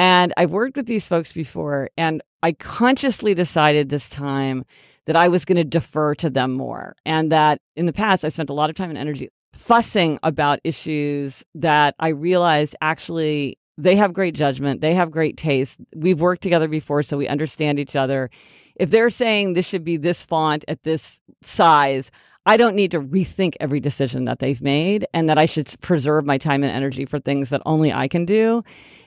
[0.00, 4.64] And I've worked with these folks before, and I consciously decided this time
[5.04, 6.96] that I was going to defer to them more.
[7.04, 10.58] And that in the past, I spent a lot of time and energy fussing about
[10.64, 15.78] issues that I realized actually they have great judgment, they have great taste.
[15.94, 18.30] We've worked together before, so we understand each other.
[18.76, 22.10] If they're saying this should be this font at this size,
[22.46, 26.24] I don't need to rethink every decision that they've made and that I should preserve
[26.24, 28.62] my time and energy for things that only I can do.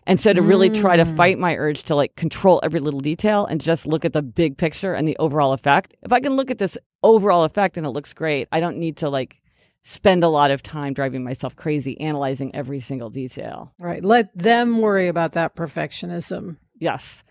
[0.06, 1.42] And so to really try to fight mm.
[1.42, 4.94] my urge to like control every little detail and just look at the big picture
[4.94, 5.96] and the overall effect.
[6.04, 8.98] If I can look at this overall effect and it looks great, I don't need
[8.98, 9.42] to like
[9.82, 13.74] spend a lot of time driving myself crazy analyzing every single detail.
[13.80, 14.04] Right.
[14.04, 16.58] Let them worry about that perfectionism.
[16.80, 17.24] Yes.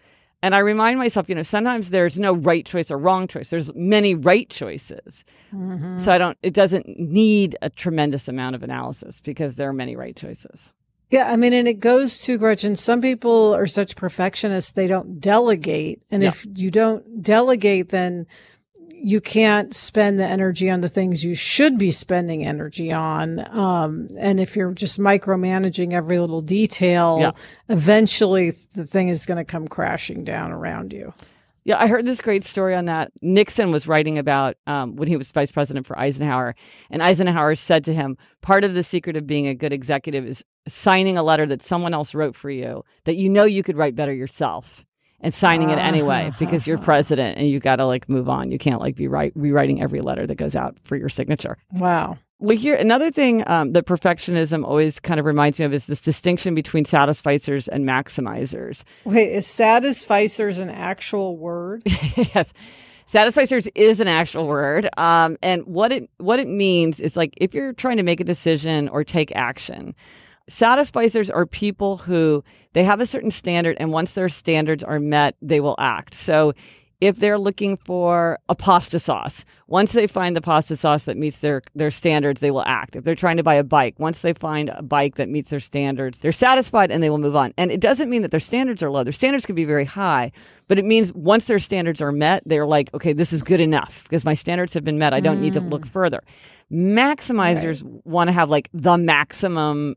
[0.42, 3.50] And I remind myself, you know, sometimes there's no right choice or wrong choice.
[3.50, 5.24] There's many right choices.
[5.54, 5.98] Mm-hmm.
[5.98, 9.94] So I don't, it doesn't need a tremendous amount of analysis because there are many
[9.94, 10.72] right choices.
[11.10, 12.74] Yeah, I mean, and it goes to Gretchen.
[12.74, 16.02] Some people are such perfectionists, they don't delegate.
[16.10, 16.30] And yeah.
[16.30, 18.26] if you don't delegate, then
[19.02, 23.40] you can't spend the energy on the things you should be spending energy on.
[23.56, 27.32] Um, and if you're just micromanaging every little detail, yeah.
[27.68, 31.12] eventually the thing is going to come crashing down around you.
[31.64, 33.12] Yeah, I heard this great story on that.
[33.22, 36.56] Nixon was writing about um, when he was vice president for Eisenhower,
[36.90, 40.44] and Eisenhower said to him, "Part of the secret of being a good executive is
[40.66, 43.94] signing a letter that someone else wrote for you that you know you could write
[43.94, 44.84] better yourself."
[45.22, 48.50] And signing it anyway because you're president and you got to like move on.
[48.50, 51.56] You can't like be write, rewriting every letter that goes out for your signature.
[51.72, 52.18] Wow.
[52.40, 56.00] We hear another thing um, that perfectionism always kind of reminds me of is this
[56.00, 58.82] distinction between satisficers and maximizers.
[59.04, 61.82] Wait, is satisficers an actual word?
[61.86, 62.52] yes.
[63.06, 67.52] Satisficers is an actual word, um, and what it what it means is like if
[67.52, 69.94] you're trying to make a decision or take action,
[70.50, 75.36] Satisficers are people who they have a certain standard, and once their standards are met,
[75.40, 76.14] they will act.
[76.14, 76.52] So
[77.02, 81.38] if they're looking for a pasta sauce, once they find the pasta sauce that meets
[81.38, 82.94] their, their standards, they will act.
[82.94, 85.58] If they're trying to buy a bike, once they find a bike that meets their
[85.58, 87.54] standards, they're satisfied and they will move on.
[87.58, 89.02] And it doesn't mean that their standards are low.
[89.02, 90.30] Their standards can be very high,
[90.68, 94.04] but it means once their standards are met, they're like, okay, this is good enough
[94.04, 95.12] because my standards have been met.
[95.12, 95.42] I don't mm.
[95.42, 95.90] need to look mm.
[95.90, 96.22] further.
[96.70, 98.06] Maximizers right.
[98.06, 99.96] want to have like the maximum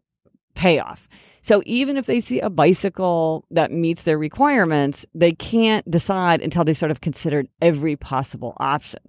[0.56, 1.08] payoff.
[1.42, 6.64] So even if they see a bicycle that meets their requirements, they can't decide until
[6.64, 9.02] they sort of considered every possible option.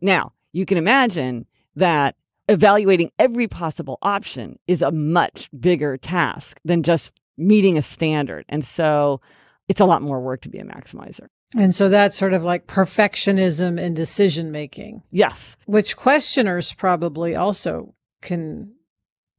[0.00, 2.16] Now, you can imagine that
[2.48, 8.44] evaluating every possible option is a much bigger task than just meeting a standard.
[8.48, 9.20] And so
[9.68, 11.28] it's a lot more work to be a maximizer.
[11.56, 15.02] And so that's sort of like perfectionism in decision making.
[15.10, 15.56] Yes.
[15.66, 18.74] Which questioners probably also can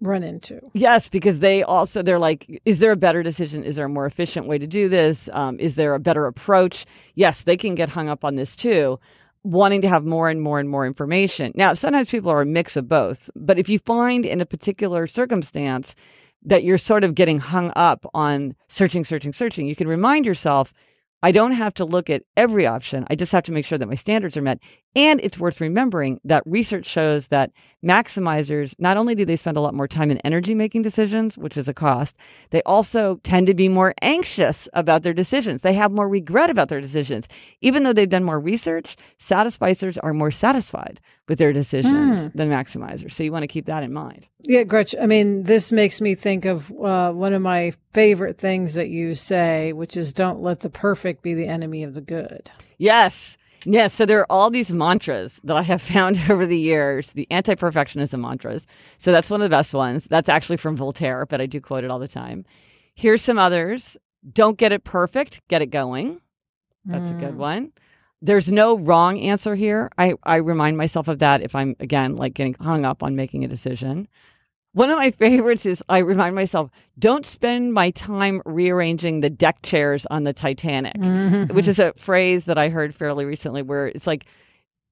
[0.01, 0.61] run into.
[0.73, 3.63] Yes, because they also they're like, is there a better decision?
[3.63, 5.29] Is there a more efficient way to do this?
[5.33, 6.85] Um, is there a better approach?
[7.15, 8.99] Yes, they can get hung up on this too,
[9.43, 11.51] wanting to have more and more and more information.
[11.55, 15.07] Now, sometimes people are a mix of both, but if you find in a particular
[15.07, 15.95] circumstance
[16.43, 20.73] that you're sort of getting hung up on searching, searching, searching, you can remind yourself
[21.21, 23.05] I don't have to look at every option.
[23.09, 24.59] I just have to make sure that my standards are met.
[24.95, 27.51] And it's worth remembering that research shows that
[27.83, 31.57] maximizers, not only do they spend a lot more time and energy making decisions, which
[31.57, 32.15] is a cost,
[32.49, 35.61] they also tend to be more anxious about their decisions.
[35.61, 37.27] They have more regret about their decisions.
[37.61, 42.33] Even though they've done more research, satisficers are more satisfied with their decisions mm.
[42.33, 43.13] than maximizers.
[43.13, 44.27] So you want to keep that in mind.
[44.41, 45.01] Yeah, Gretchen.
[45.01, 49.15] I mean, this makes me think of uh, one of my favorite things that you
[49.15, 52.49] say, which is don't let the perfect be the enemy of the good.
[52.77, 53.37] Yes.
[53.65, 53.93] Yes.
[53.93, 57.55] So there are all these mantras that I have found over the years, the anti
[57.55, 58.67] perfectionism mantras.
[58.97, 60.05] So that's one of the best ones.
[60.05, 62.45] That's actually from Voltaire, but I do quote it all the time.
[62.95, 63.97] Here's some others.
[64.33, 66.19] Don't get it perfect, get it going.
[66.85, 67.17] That's mm.
[67.17, 67.37] a good mm.
[67.37, 67.71] one
[68.21, 69.89] there's no wrong answer here.
[69.97, 73.45] I, I remind myself of that if I'm, again, like getting hung up on making
[73.45, 74.07] a decision.
[74.73, 79.61] One of my favorites is I remind myself, don't spend my time rearranging the deck
[79.63, 81.53] chairs on the Titanic, mm-hmm.
[81.55, 84.25] which is a phrase that I heard fairly recently where it's like,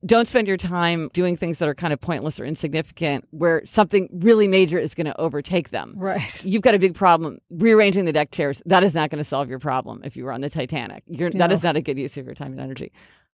[0.06, 4.08] don't spend your time doing things that are kind of pointless or insignificant where something
[4.14, 5.96] really major is going to overtake them.
[5.98, 6.40] Right.
[6.46, 8.62] You've got a big problem rearranging the deck chairs.
[8.68, 11.04] That is not going to solve your problem if you were on the Titanic.
[11.08, 11.30] Yeah.
[11.34, 12.92] That is not a good use of your time and energy.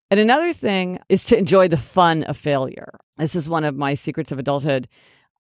[0.10, 3.00] And another thing is to enjoy the fun of failure.
[3.18, 4.88] This is one of my secrets of adulthood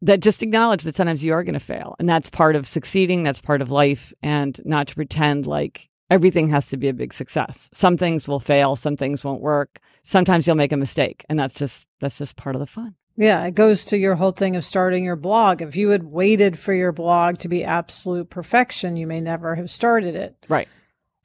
[0.04, 1.96] that just acknowledge that sometimes you are going to fail.
[1.98, 3.24] And that's part of succeeding.
[3.24, 4.14] That's part of life.
[4.22, 7.70] And not to pretend like everything has to be a big success.
[7.74, 8.76] Some things will fail.
[8.76, 9.80] Some things won't work.
[10.04, 11.26] Sometimes you'll make a mistake.
[11.30, 12.96] And that's just, that's just part of the fun.
[13.16, 15.62] Yeah, it goes to your whole thing of starting your blog.
[15.62, 19.70] If you had waited for your blog to be absolute perfection, you may never have
[19.70, 20.36] started it.
[20.50, 20.68] Right.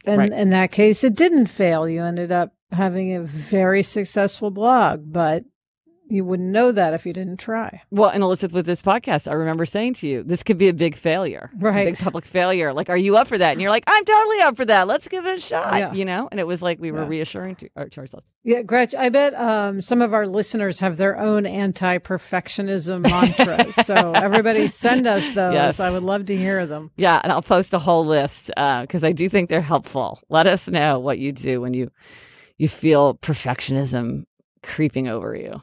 [0.05, 0.33] And right.
[0.33, 1.89] in that case, it didn't fail.
[1.89, 5.45] You ended up having a very successful blog, but
[6.11, 7.83] you wouldn't know that if you didn't try.
[7.91, 10.75] Well, and Elizabeth, with this podcast, I remember saying to you, this could be a
[10.75, 11.87] big failure, right?
[11.87, 12.73] big public failure.
[12.73, 13.53] Like, are you up for that?
[13.53, 14.87] And you're like, I'm totally up for that.
[14.87, 15.79] Let's give it a shot.
[15.79, 15.93] Yeah.
[15.93, 17.09] You know, and it was like we were yeah.
[17.09, 18.27] reassuring to, to, ourselves.
[18.45, 23.75] Yeah, Gretch, I bet um, some of our listeners have their own anti-perfectionism mantras.
[23.87, 25.55] so everybody send us those.
[25.55, 25.81] Yes.
[25.81, 26.91] I would love to hear them.
[26.97, 30.21] Yeah, and I'll post a whole list because uh, I do think they're helpful.
[30.29, 31.91] Let us know what you do when you
[32.57, 34.25] you feel perfectionism
[34.63, 35.63] creeping over you.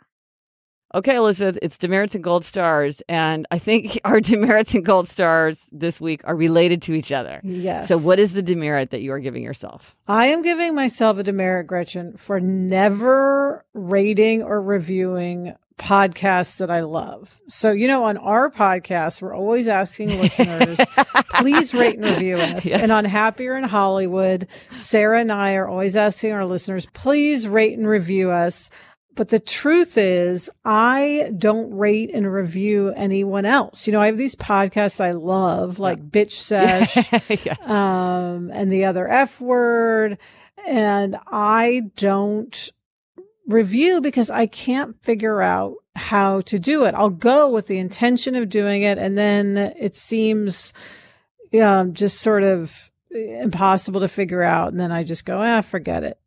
[0.93, 3.01] Okay, Elizabeth, it's demerits and gold stars.
[3.07, 7.41] And I think our demerits and gold stars this week are related to each other.
[7.43, 7.87] Yes.
[7.87, 9.95] So, what is the demerit that you are giving yourself?
[10.07, 16.81] I am giving myself a demerit, Gretchen, for never rating or reviewing podcasts that I
[16.81, 17.35] love.
[17.47, 20.79] So, you know, on our podcast, we're always asking listeners,
[21.33, 22.65] please rate and review us.
[22.65, 22.81] Yes.
[22.81, 27.77] And on Happier in Hollywood, Sarah and I are always asking our listeners, please rate
[27.77, 28.69] and review us.
[29.15, 33.85] But the truth is, I don't rate and review anyone else.
[33.85, 36.03] You know, I have these podcasts I love, like yeah.
[36.05, 37.55] Bitch Sesh, yeah.
[37.63, 40.17] um, and the other F word.
[40.65, 42.71] And I don't
[43.47, 46.95] review because I can't figure out how to do it.
[46.95, 48.97] I'll go with the intention of doing it.
[48.97, 50.71] And then it seems,
[51.61, 54.71] um, just sort of impossible to figure out.
[54.71, 56.17] And then I just go, ah, forget it.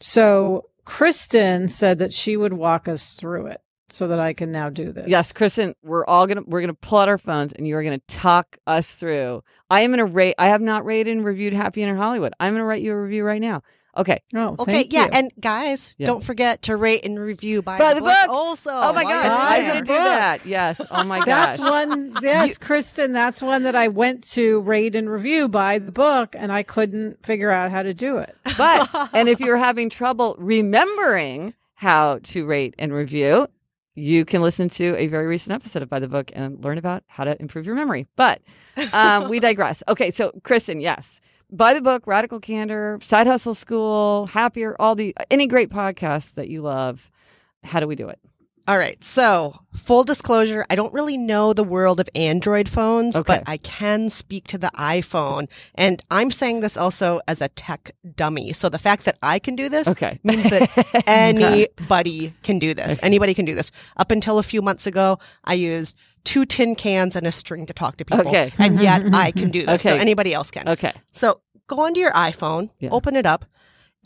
[0.00, 4.70] So Kristen said that she would walk us through it so that I can now
[4.70, 5.08] do this.
[5.08, 8.00] Yes, Kristen, we're all gonna we're gonna pull out our phones and you are gonna
[8.08, 9.42] talk us through.
[9.70, 10.34] I am gonna rate.
[10.38, 12.34] I have not rated and reviewed Happy in Hollywood.
[12.40, 13.62] I'm gonna write you a review right now.
[13.96, 14.22] Okay.
[14.34, 15.10] Oh, Okay, thank yeah, you.
[15.12, 16.06] and guys, Yeah.
[16.06, 18.14] don't forget to rate and review by, By the, the book.
[18.22, 18.28] book.
[18.30, 20.44] Also, Oh my while gosh, I'm gonna do that.
[20.46, 20.80] Yes.
[20.90, 21.26] Oh my gosh.
[21.26, 22.14] That's one.
[22.22, 26.50] Yes, Kristen, that's one that I went to rate and review by the book, and
[26.50, 28.36] I couldn't figure out how to do it.
[28.58, 33.46] But and if you're having trouble remembering how to rate and review,
[33.94, 37.04] you can listen to a very recent episode of By the Book and learn about
[37.06, 38.06] how to improve your memory.
[38.16, 38.42] But
[38.92, 39.82] um, we digress.
[39.86, 41.20] Okay, so Kristen, yes.
[41.50, 46.48] By the book, Radical Candor, Side Hustle School, Happier, all the any great podcasts that
[46.48, 47.10] you love.
[47.62, 48.18] How do we do it?
[48.66, 49.02] All right.
[49.04, 53.24] So, full disclosure, I don't really know the world of Android phones, Okay.
[53.26, 55.48] but I can speak to the iPhone.
[55.74, 58.54] And I'm saying this also as a tech dummy.
[58.54, 60.18] So, the fact that I can do this Okay.
[60.24, 60.70] means that
[61.06, 62.98] anybody can do this.
[63.02, 63.70] Anybody can do this.
[63.98, 65.94] Up until a few months ago, I used
[66.24, 68.26] two tin cans and a string to talk to people.
[68.28, 68.52] Okay.
[68.58, 69.82] And yet I can do this.
[69.82, 70.68] So, anybody else can.
[70.68, 70.92] Okay.
[71.12, 72.90] So go onto your iPhone, Yeah.
[72.92, 73.44] open it up,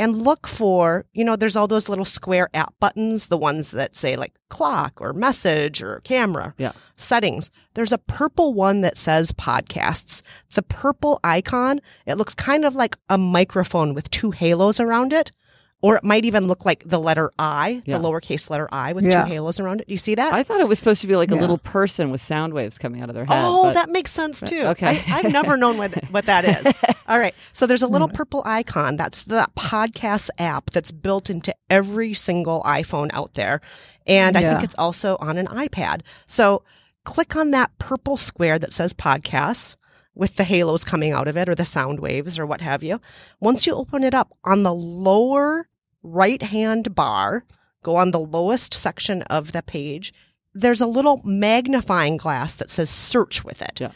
[0.01, 3.97] and look for, you know, there's all those little square app buttons, the ones that
[3.97, 6.73] say like clock or message or camera Yeah.
[6.97, 7.51] settings.
[7.75, 10.23] There's a purple one that says podcasts.
[10.55, 15.33] The purple icon, it looks kind of like a microphone with two halos around it.
[15.81, 17.99] Or it might even look like the letter I, Yeah.
[17.99, 19.23] the lowercase letter I with Yeah.
[19.23, 19.87] two halos around it.
[19.87, 20.35] Do you see that?
[20.35, 23.01] I thought it was supposed to be like a little person with sound waves coming
[23.01, 23.45] out of their head.
[23.45, 24.63] Oh, but- that makes sense too.
[24.63, 24.87] okay.
[24.87, 26.73] I, I've never known what, what that is.
[27.09, 27.35] All right.
[27.53, 28.15] So there's a little hmm.
[28.15, 28.97] purple icon.
[28.97, 33.61] That's the podcast app that's built into every single iPhone out there.
[34.07, 36.01] And I think it's also on an iPad.
[36.27, 36.65] So
[37.05, 39.77] click on that purple square that says podcasts
[40.19, 43.01] with the halos coming out of it or the sound waves or what have you.
[43.41, 45.69] Once you open it up on the lower
[46.03, 47.45] right hand bar,
[47.83, 50.13] go on the lowest section of the page,
[50.53, 53.81] there's a little magnifying glass that says search with it.
[53.81, 53.93] Yeah.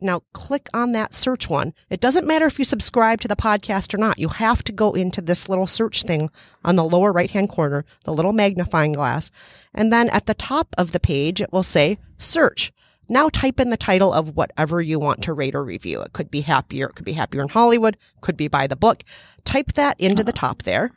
[0.00, 1.74] Now click on that search one.
[1.90, 4.18] It doesn't matter if you subscribe to the podcast or not.
[4.18, 6.30] You have to go into this little search thing
[6.64, 9.30] on the lower right hand corner, the little magnifying glass.
[9.74, 12.72] And then at the top of the page, it will say search.
[13.08, 16.00] Now type in the title of whatever you want to rate or review.
[16.00, 16.86] It could be happier.
[16.88, 17.96] It could be happier in Hollywood.
[18.20, 19.02] Could be by the book.
[19.44, 20.90] Type that into the top there.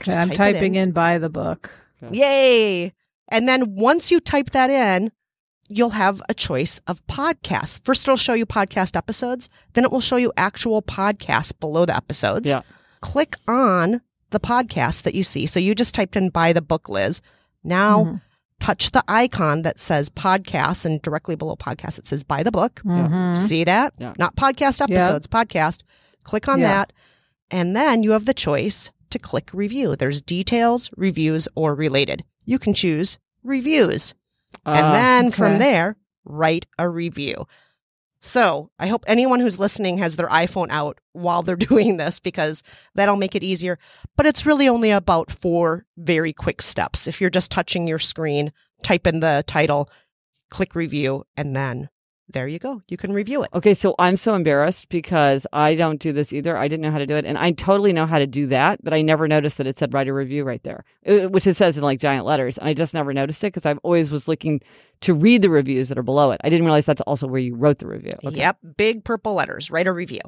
[0.00, 0.92] Okay, I'm type typing in.
[0.92, 1.70] by the book.
[2.10, 2.92] Yay.
[3.28, 5.10] And then once you type that in,
[5.68, 7.80] you'll have a choice of podcasts.
[7.84, 9.48] First, it'll show you podcast episodes.
[9.74, 12.48] Then it will show you actual podcasts below the episodes.
[12.48, 12.62] Yeah.
[13.00, 15.46] Click on the podcast that you see.
[15.46, 17.20] So you just typed in by the book, Liz.
[17.64, 18.20] Now Mhm.
[18.60, 22.82] Touch the icon that says podcast and directly below podcast, it says by the book.
[22.84, 23.36] Mhm.
[23.36, 23.94] See that?
[23.98, 24.14] Yeah.
[24.18, 24.96] Not podcast Yeah.
[24.98, 25.80] episodes, podcast.
[26.24, 26.66] Click on Yeah.
[26.68, 26.92] that.
[27.50, 29.96] And then you have the choice to click review.
[29.96, 32.24] There's details, reviews, or related.
[32.44, 34.14] You can choose reviews.
[34.66, 37.46] And Uh, then from there, write a review.
[38.20, 42.62] So I hope anyone who's listening has their iPhone out while they're doing this because
[42.94, 43.78] that'll make it easier.
[44.16, 47.06] But it's really only about four very quick steps.
[47.06, 48.52] If you're just touching your screen,
[48.82, 49.90] type in the title,
[50.50, 51.88] click review, and then
[52.30, 52.82] there you go.
[52.88, 53.50] You can review it.
[53.54, 56.56] Okay, so I'm so embarrassed because I don't do this either.
[56.56, 58.84] I didn't know how to do it, and I totally know how to do that,
[58.84, 61.54] but I never noticed that it said write a review right there, uh, which it
[61.54, 64.28] says in like giant letters, and I just never noticed it because I've always was
[64.28, 64.60] looking
[65.00, 66.40] to read the reviews that are below it.
[66.44, 68.12] I didn't realize that's also where you wrote the review.
[68.24, 68.36] Okay.
[68.36, 68.58] Yep.
[68.76, 69.70] Big purple letters.
[69.70, 70.20] Write a review.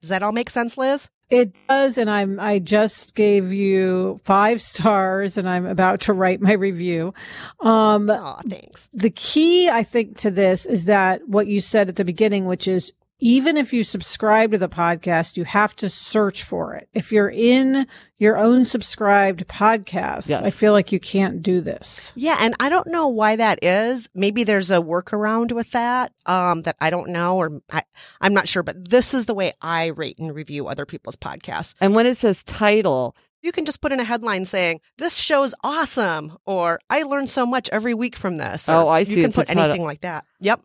[0.00, 1.10] Does that all make sense, Liz?
[1.32, 2.38] It does, and I'm.
[2.38, 7.14] I just gave you five stars, and I'm about to write my review.
[7.60, 8.90] Um, Oh, thanks.
[8.92, 12.68] the key, I think, to this is that what you said at the beginning, which
[12.68, 12.92] is
[13.22, 16.88] even if you subscribe to the podcast, you have to search for it.
[16.92, 17.86] If you're in
[18.18, 20.42] your own subscribed podcast, Yes.
[20.42, 22.12] I feel like you can't do this.
[22.16, 24.08] Yeah, and I don't know why that is.
[24.12, 27.84] Maybe there's a workaround with that um, that I don't know, or I,
[28.20, 28.64] I'm not sure.
[28.64, 31.76] But this is the way I rate and review other people's podcasts.
[31.80, 35.54] And when it says title, You can just put in a headline saying "This show's
[35.64, 39.10] awesome" or "I learned so much every week from this." or Oh, I see.
[39.16, 40.24] You can It's put anything like that.
[40.40, 40.60] Yep.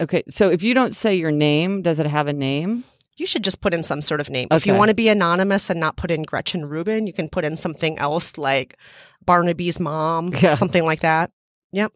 [0.00, 2.84] okay, so if you don't say your name, does it have a name?
[3.18, 4.48] You should just put in some sort of name.
[4.50, 7.44] If you want to be anonymous and not put in Gretchen Rubin, you can put
[7.44, 8.78] in something else like
[9.24, 10.54] Barnaby's mom, Yeah.
[10.54, 11.30] something like that.
[11.72, 11.92] Yep.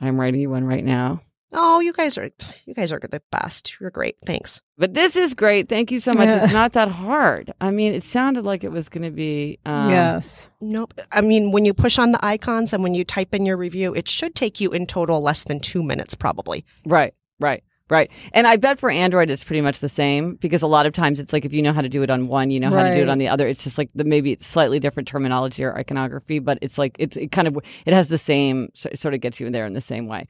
[0.00, 1.22] I'm writing you one right now.
[1.52, 2.30] Oh, you guys are
[2.66, 3.78] you guys are the best.
[3.78, 4.16] You're great.
[4.24, 4.62] Thanks.
[4.78, 5.68] But this is great.
[5.68, 6.28] Thank you so much.
[6.28, 6.44] Yeah.
[6.44, 7.52] It's not that hard.
[7.60, 9.58] I mean, it sounded like it was going to be.
[9.66, 10.50] Um, yes.
[10.60, 10.94] Nope.
[11.12, 13.94] I mean, when you push on the icons and when you type in your review,
[13.94, 16.64] it should take you in total less than two minutes, probably.
[16.86, 17.14] Right.
[17.38, 17.62] Right.
[17.90, 18.10] Right.
[18.32, 21.20] And I bet for Android it's pretty much the same because a lot of times
[21.20, 22.94] it's like if you know how to do it on one, you know how to
[22.94, 23.46] do it on the other.
[23.46, 27.18] It's just like the maybe it's slightly different terminology or iconography, but it's like it's
[27.18, 29.74] it kind of it has the same it sort of gets you in there in
[29.74, 30.26] the same way.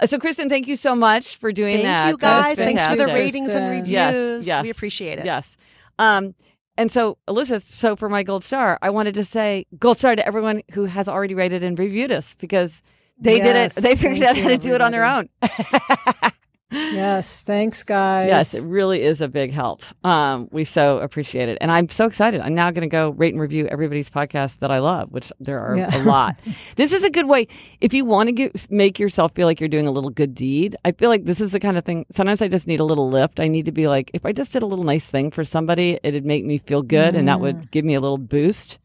[0.00, 2.04] Uh, so Kristen, thank you so much for doing Thank that.
[2.04, 2.58] Thank you guys.
[2.58, 3.88] Thanks for the ratings and reviews.
[3.90, 4.62] Yes, yes.
[4.62, 5.24] We appreciate it.
[5.24, 5.56] Yes.
[5.98, 6.34] Um,
[6.78, 10.26] and so, Elizabeth, so for my gold star, I wanted to say gold star to
[10.26, 12.82] everyone who has already rated and reviewed us because
[13.18, 13.82] they Yes, did it.
[13.82, 15.28] They figured out how you, to do it on their own.
[16.72, 18.26] Yes, thanks, guys.
[18.28, 19.82] yes, it really is a big help.
[20.04, 21.58] Um, we so appreciate it.
[21.60, 22.40] And I'm so excited.
[22.40, 25.60] I'm now going to go rate and review everybody's podcast that I love, which there
[25.60, 25.96] are Yeah.
[25.96, 26.36] a lot.
[26.76, 27.46] this is a good way.
[27.80, 30.74] If you want to get, make yourself feel like you're doing a little good deed,
[30.84, 32.04] I feel like this is the kind of thing.
[32.10, 33.38] Sometimes I just need a little lift.
[33.38, 36.00] I need to be like, if I just did a little nice thing for somebody,
[36.02, 37.42] it'd make me feel good and that Mm.
[37.42, 38.78] would give me a little boost.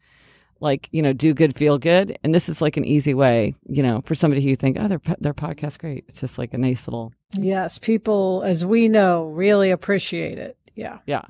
[0.62, 2.16] Like, you know, do good, feel good.
[2.22, 4.86] And this is like an easy way, you know, for somebody who you think, oh,
[4.88, 6.04] their, their podcast great.
[6.08, 10.56] It's just like a nice little Yes, people, as we know, really appreciate it.
[10.74, 10.98] Yeah.
[11.06, 11.22] Yeah.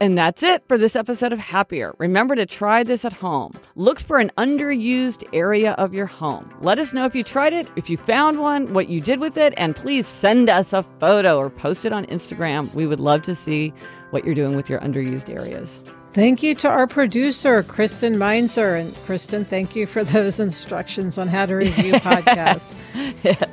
[0.00, 1.94] And that's it for this episode of Happier.
[1.98, 3.52] Remember to try this at home.
[3.74, 6.50] Look for an underused area of your home.
[6.62, 9.36] Let us know if you tried it, if you found one, what you did with
[9.36, 12.72] it, and please send us a photo or post it on Instagram.
[12.74, 13.74] We would love to see
[14.08, 15.82] what you're doing with your underused areas.
[16.12, 18.74] Thank you to our producer, Kristen Meinzer.
[18.74, 22.74] And Kristen, thank you for those instructions on how to review podcasts.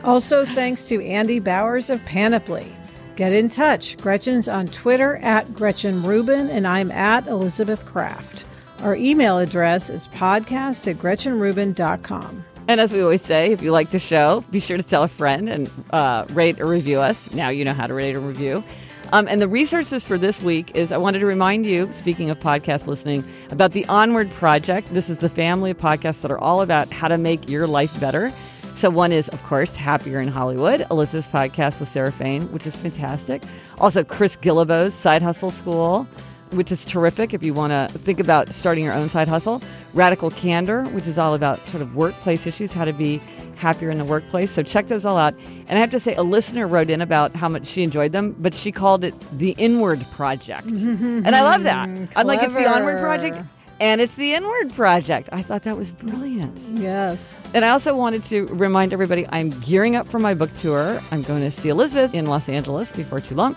[0.03, 2.75] Also, thanks to Andy Bowers of Panoply.
[3.15, 3.97] Get in touch.
[3.97, 8.43] Gretchen's on Twitter at Gretchen Rubin, and I'm at Elizabeth Craft.
[8.81, 12.45] Our email address is podcast at gretchenrubin.com.
[12.67, 15.07] And as we always say, if you like the show, be sure to tell a
[15.07, 17.31] friend and uh, rate or review us.
[17.31, 18.63] Now you know how to rate or review.
[19.13, 22.39] Um, and the resources for this week is I wanted to remind you, speaking of
[22.39, 24.93] podcast listening, about the Onward Project.
[24.93, 27.97] This is the family of podcasts that are all about how to make your life
[28.01, 28.33] better.
[28.73, 32.75] So one is, of course, Happier in Hollywood, Elizabeth's podcast with Sarah Fain, which is
[32.75, 33.41] fantastic.
[33.79, 36.05] Also, Chris Guillebeau's Side Hustle School,
[36.51, 39.61] which is terrific if you want to think about starting your own side hustle.
[39.93, 43.21] Radical Candor, which is all about sort of workplace issues, how to be
[43.55, 44.51] happier in the workplace.
[44.51, 45.33] So check those all out.
[45.67, 48.35] And I have to say, a listener wrote in about how much she enjoyed them,
[48.39, 50.67] but she called it the Inward Project.
[50.67, 51.25] Mm-hmm.
[51.25, 51.89] and I love that.
[52.15, 53.39] I'm like, it's the Onward Project.
[53.79, 55.29] And it's the Inward Project.
[55.31, 56.57] I thought that was brilliant.
[56.71, 57.39] Yes.
[57.53, 60.99] And I also wanted to remind everybody I'm gearing up for my book tour.
[61.11, 63.55] I'm going to see Elizabeth in Los Angeles before too long.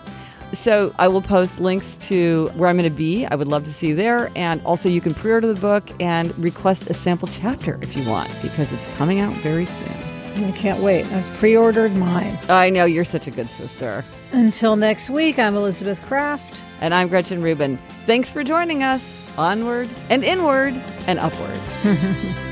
[0.53, 3.25] So I will post links to where I'm going to be.
[3.25, 4.29] I would love to see you there.
[4.35, 8.07] And also, you can pre order the book and request a sample chapter if you
[8.09, 9.93] want, because it's coming out very soon.
[10.35, 11.05] I can't wait.
[11.07, 12.37] I've pre ordered mine.
[12.49, 14.03] I know you're such a good sister.
[14.31, 16.63] Until next week, I'm Elizabeth Craft.
[16.79, 17.77] And I'm Gretchen Rubin.
[18.05, 19.23] Thanks for joining us.
[19.37, 20.73] Onward and inward
[21.07, 21.59] and upward.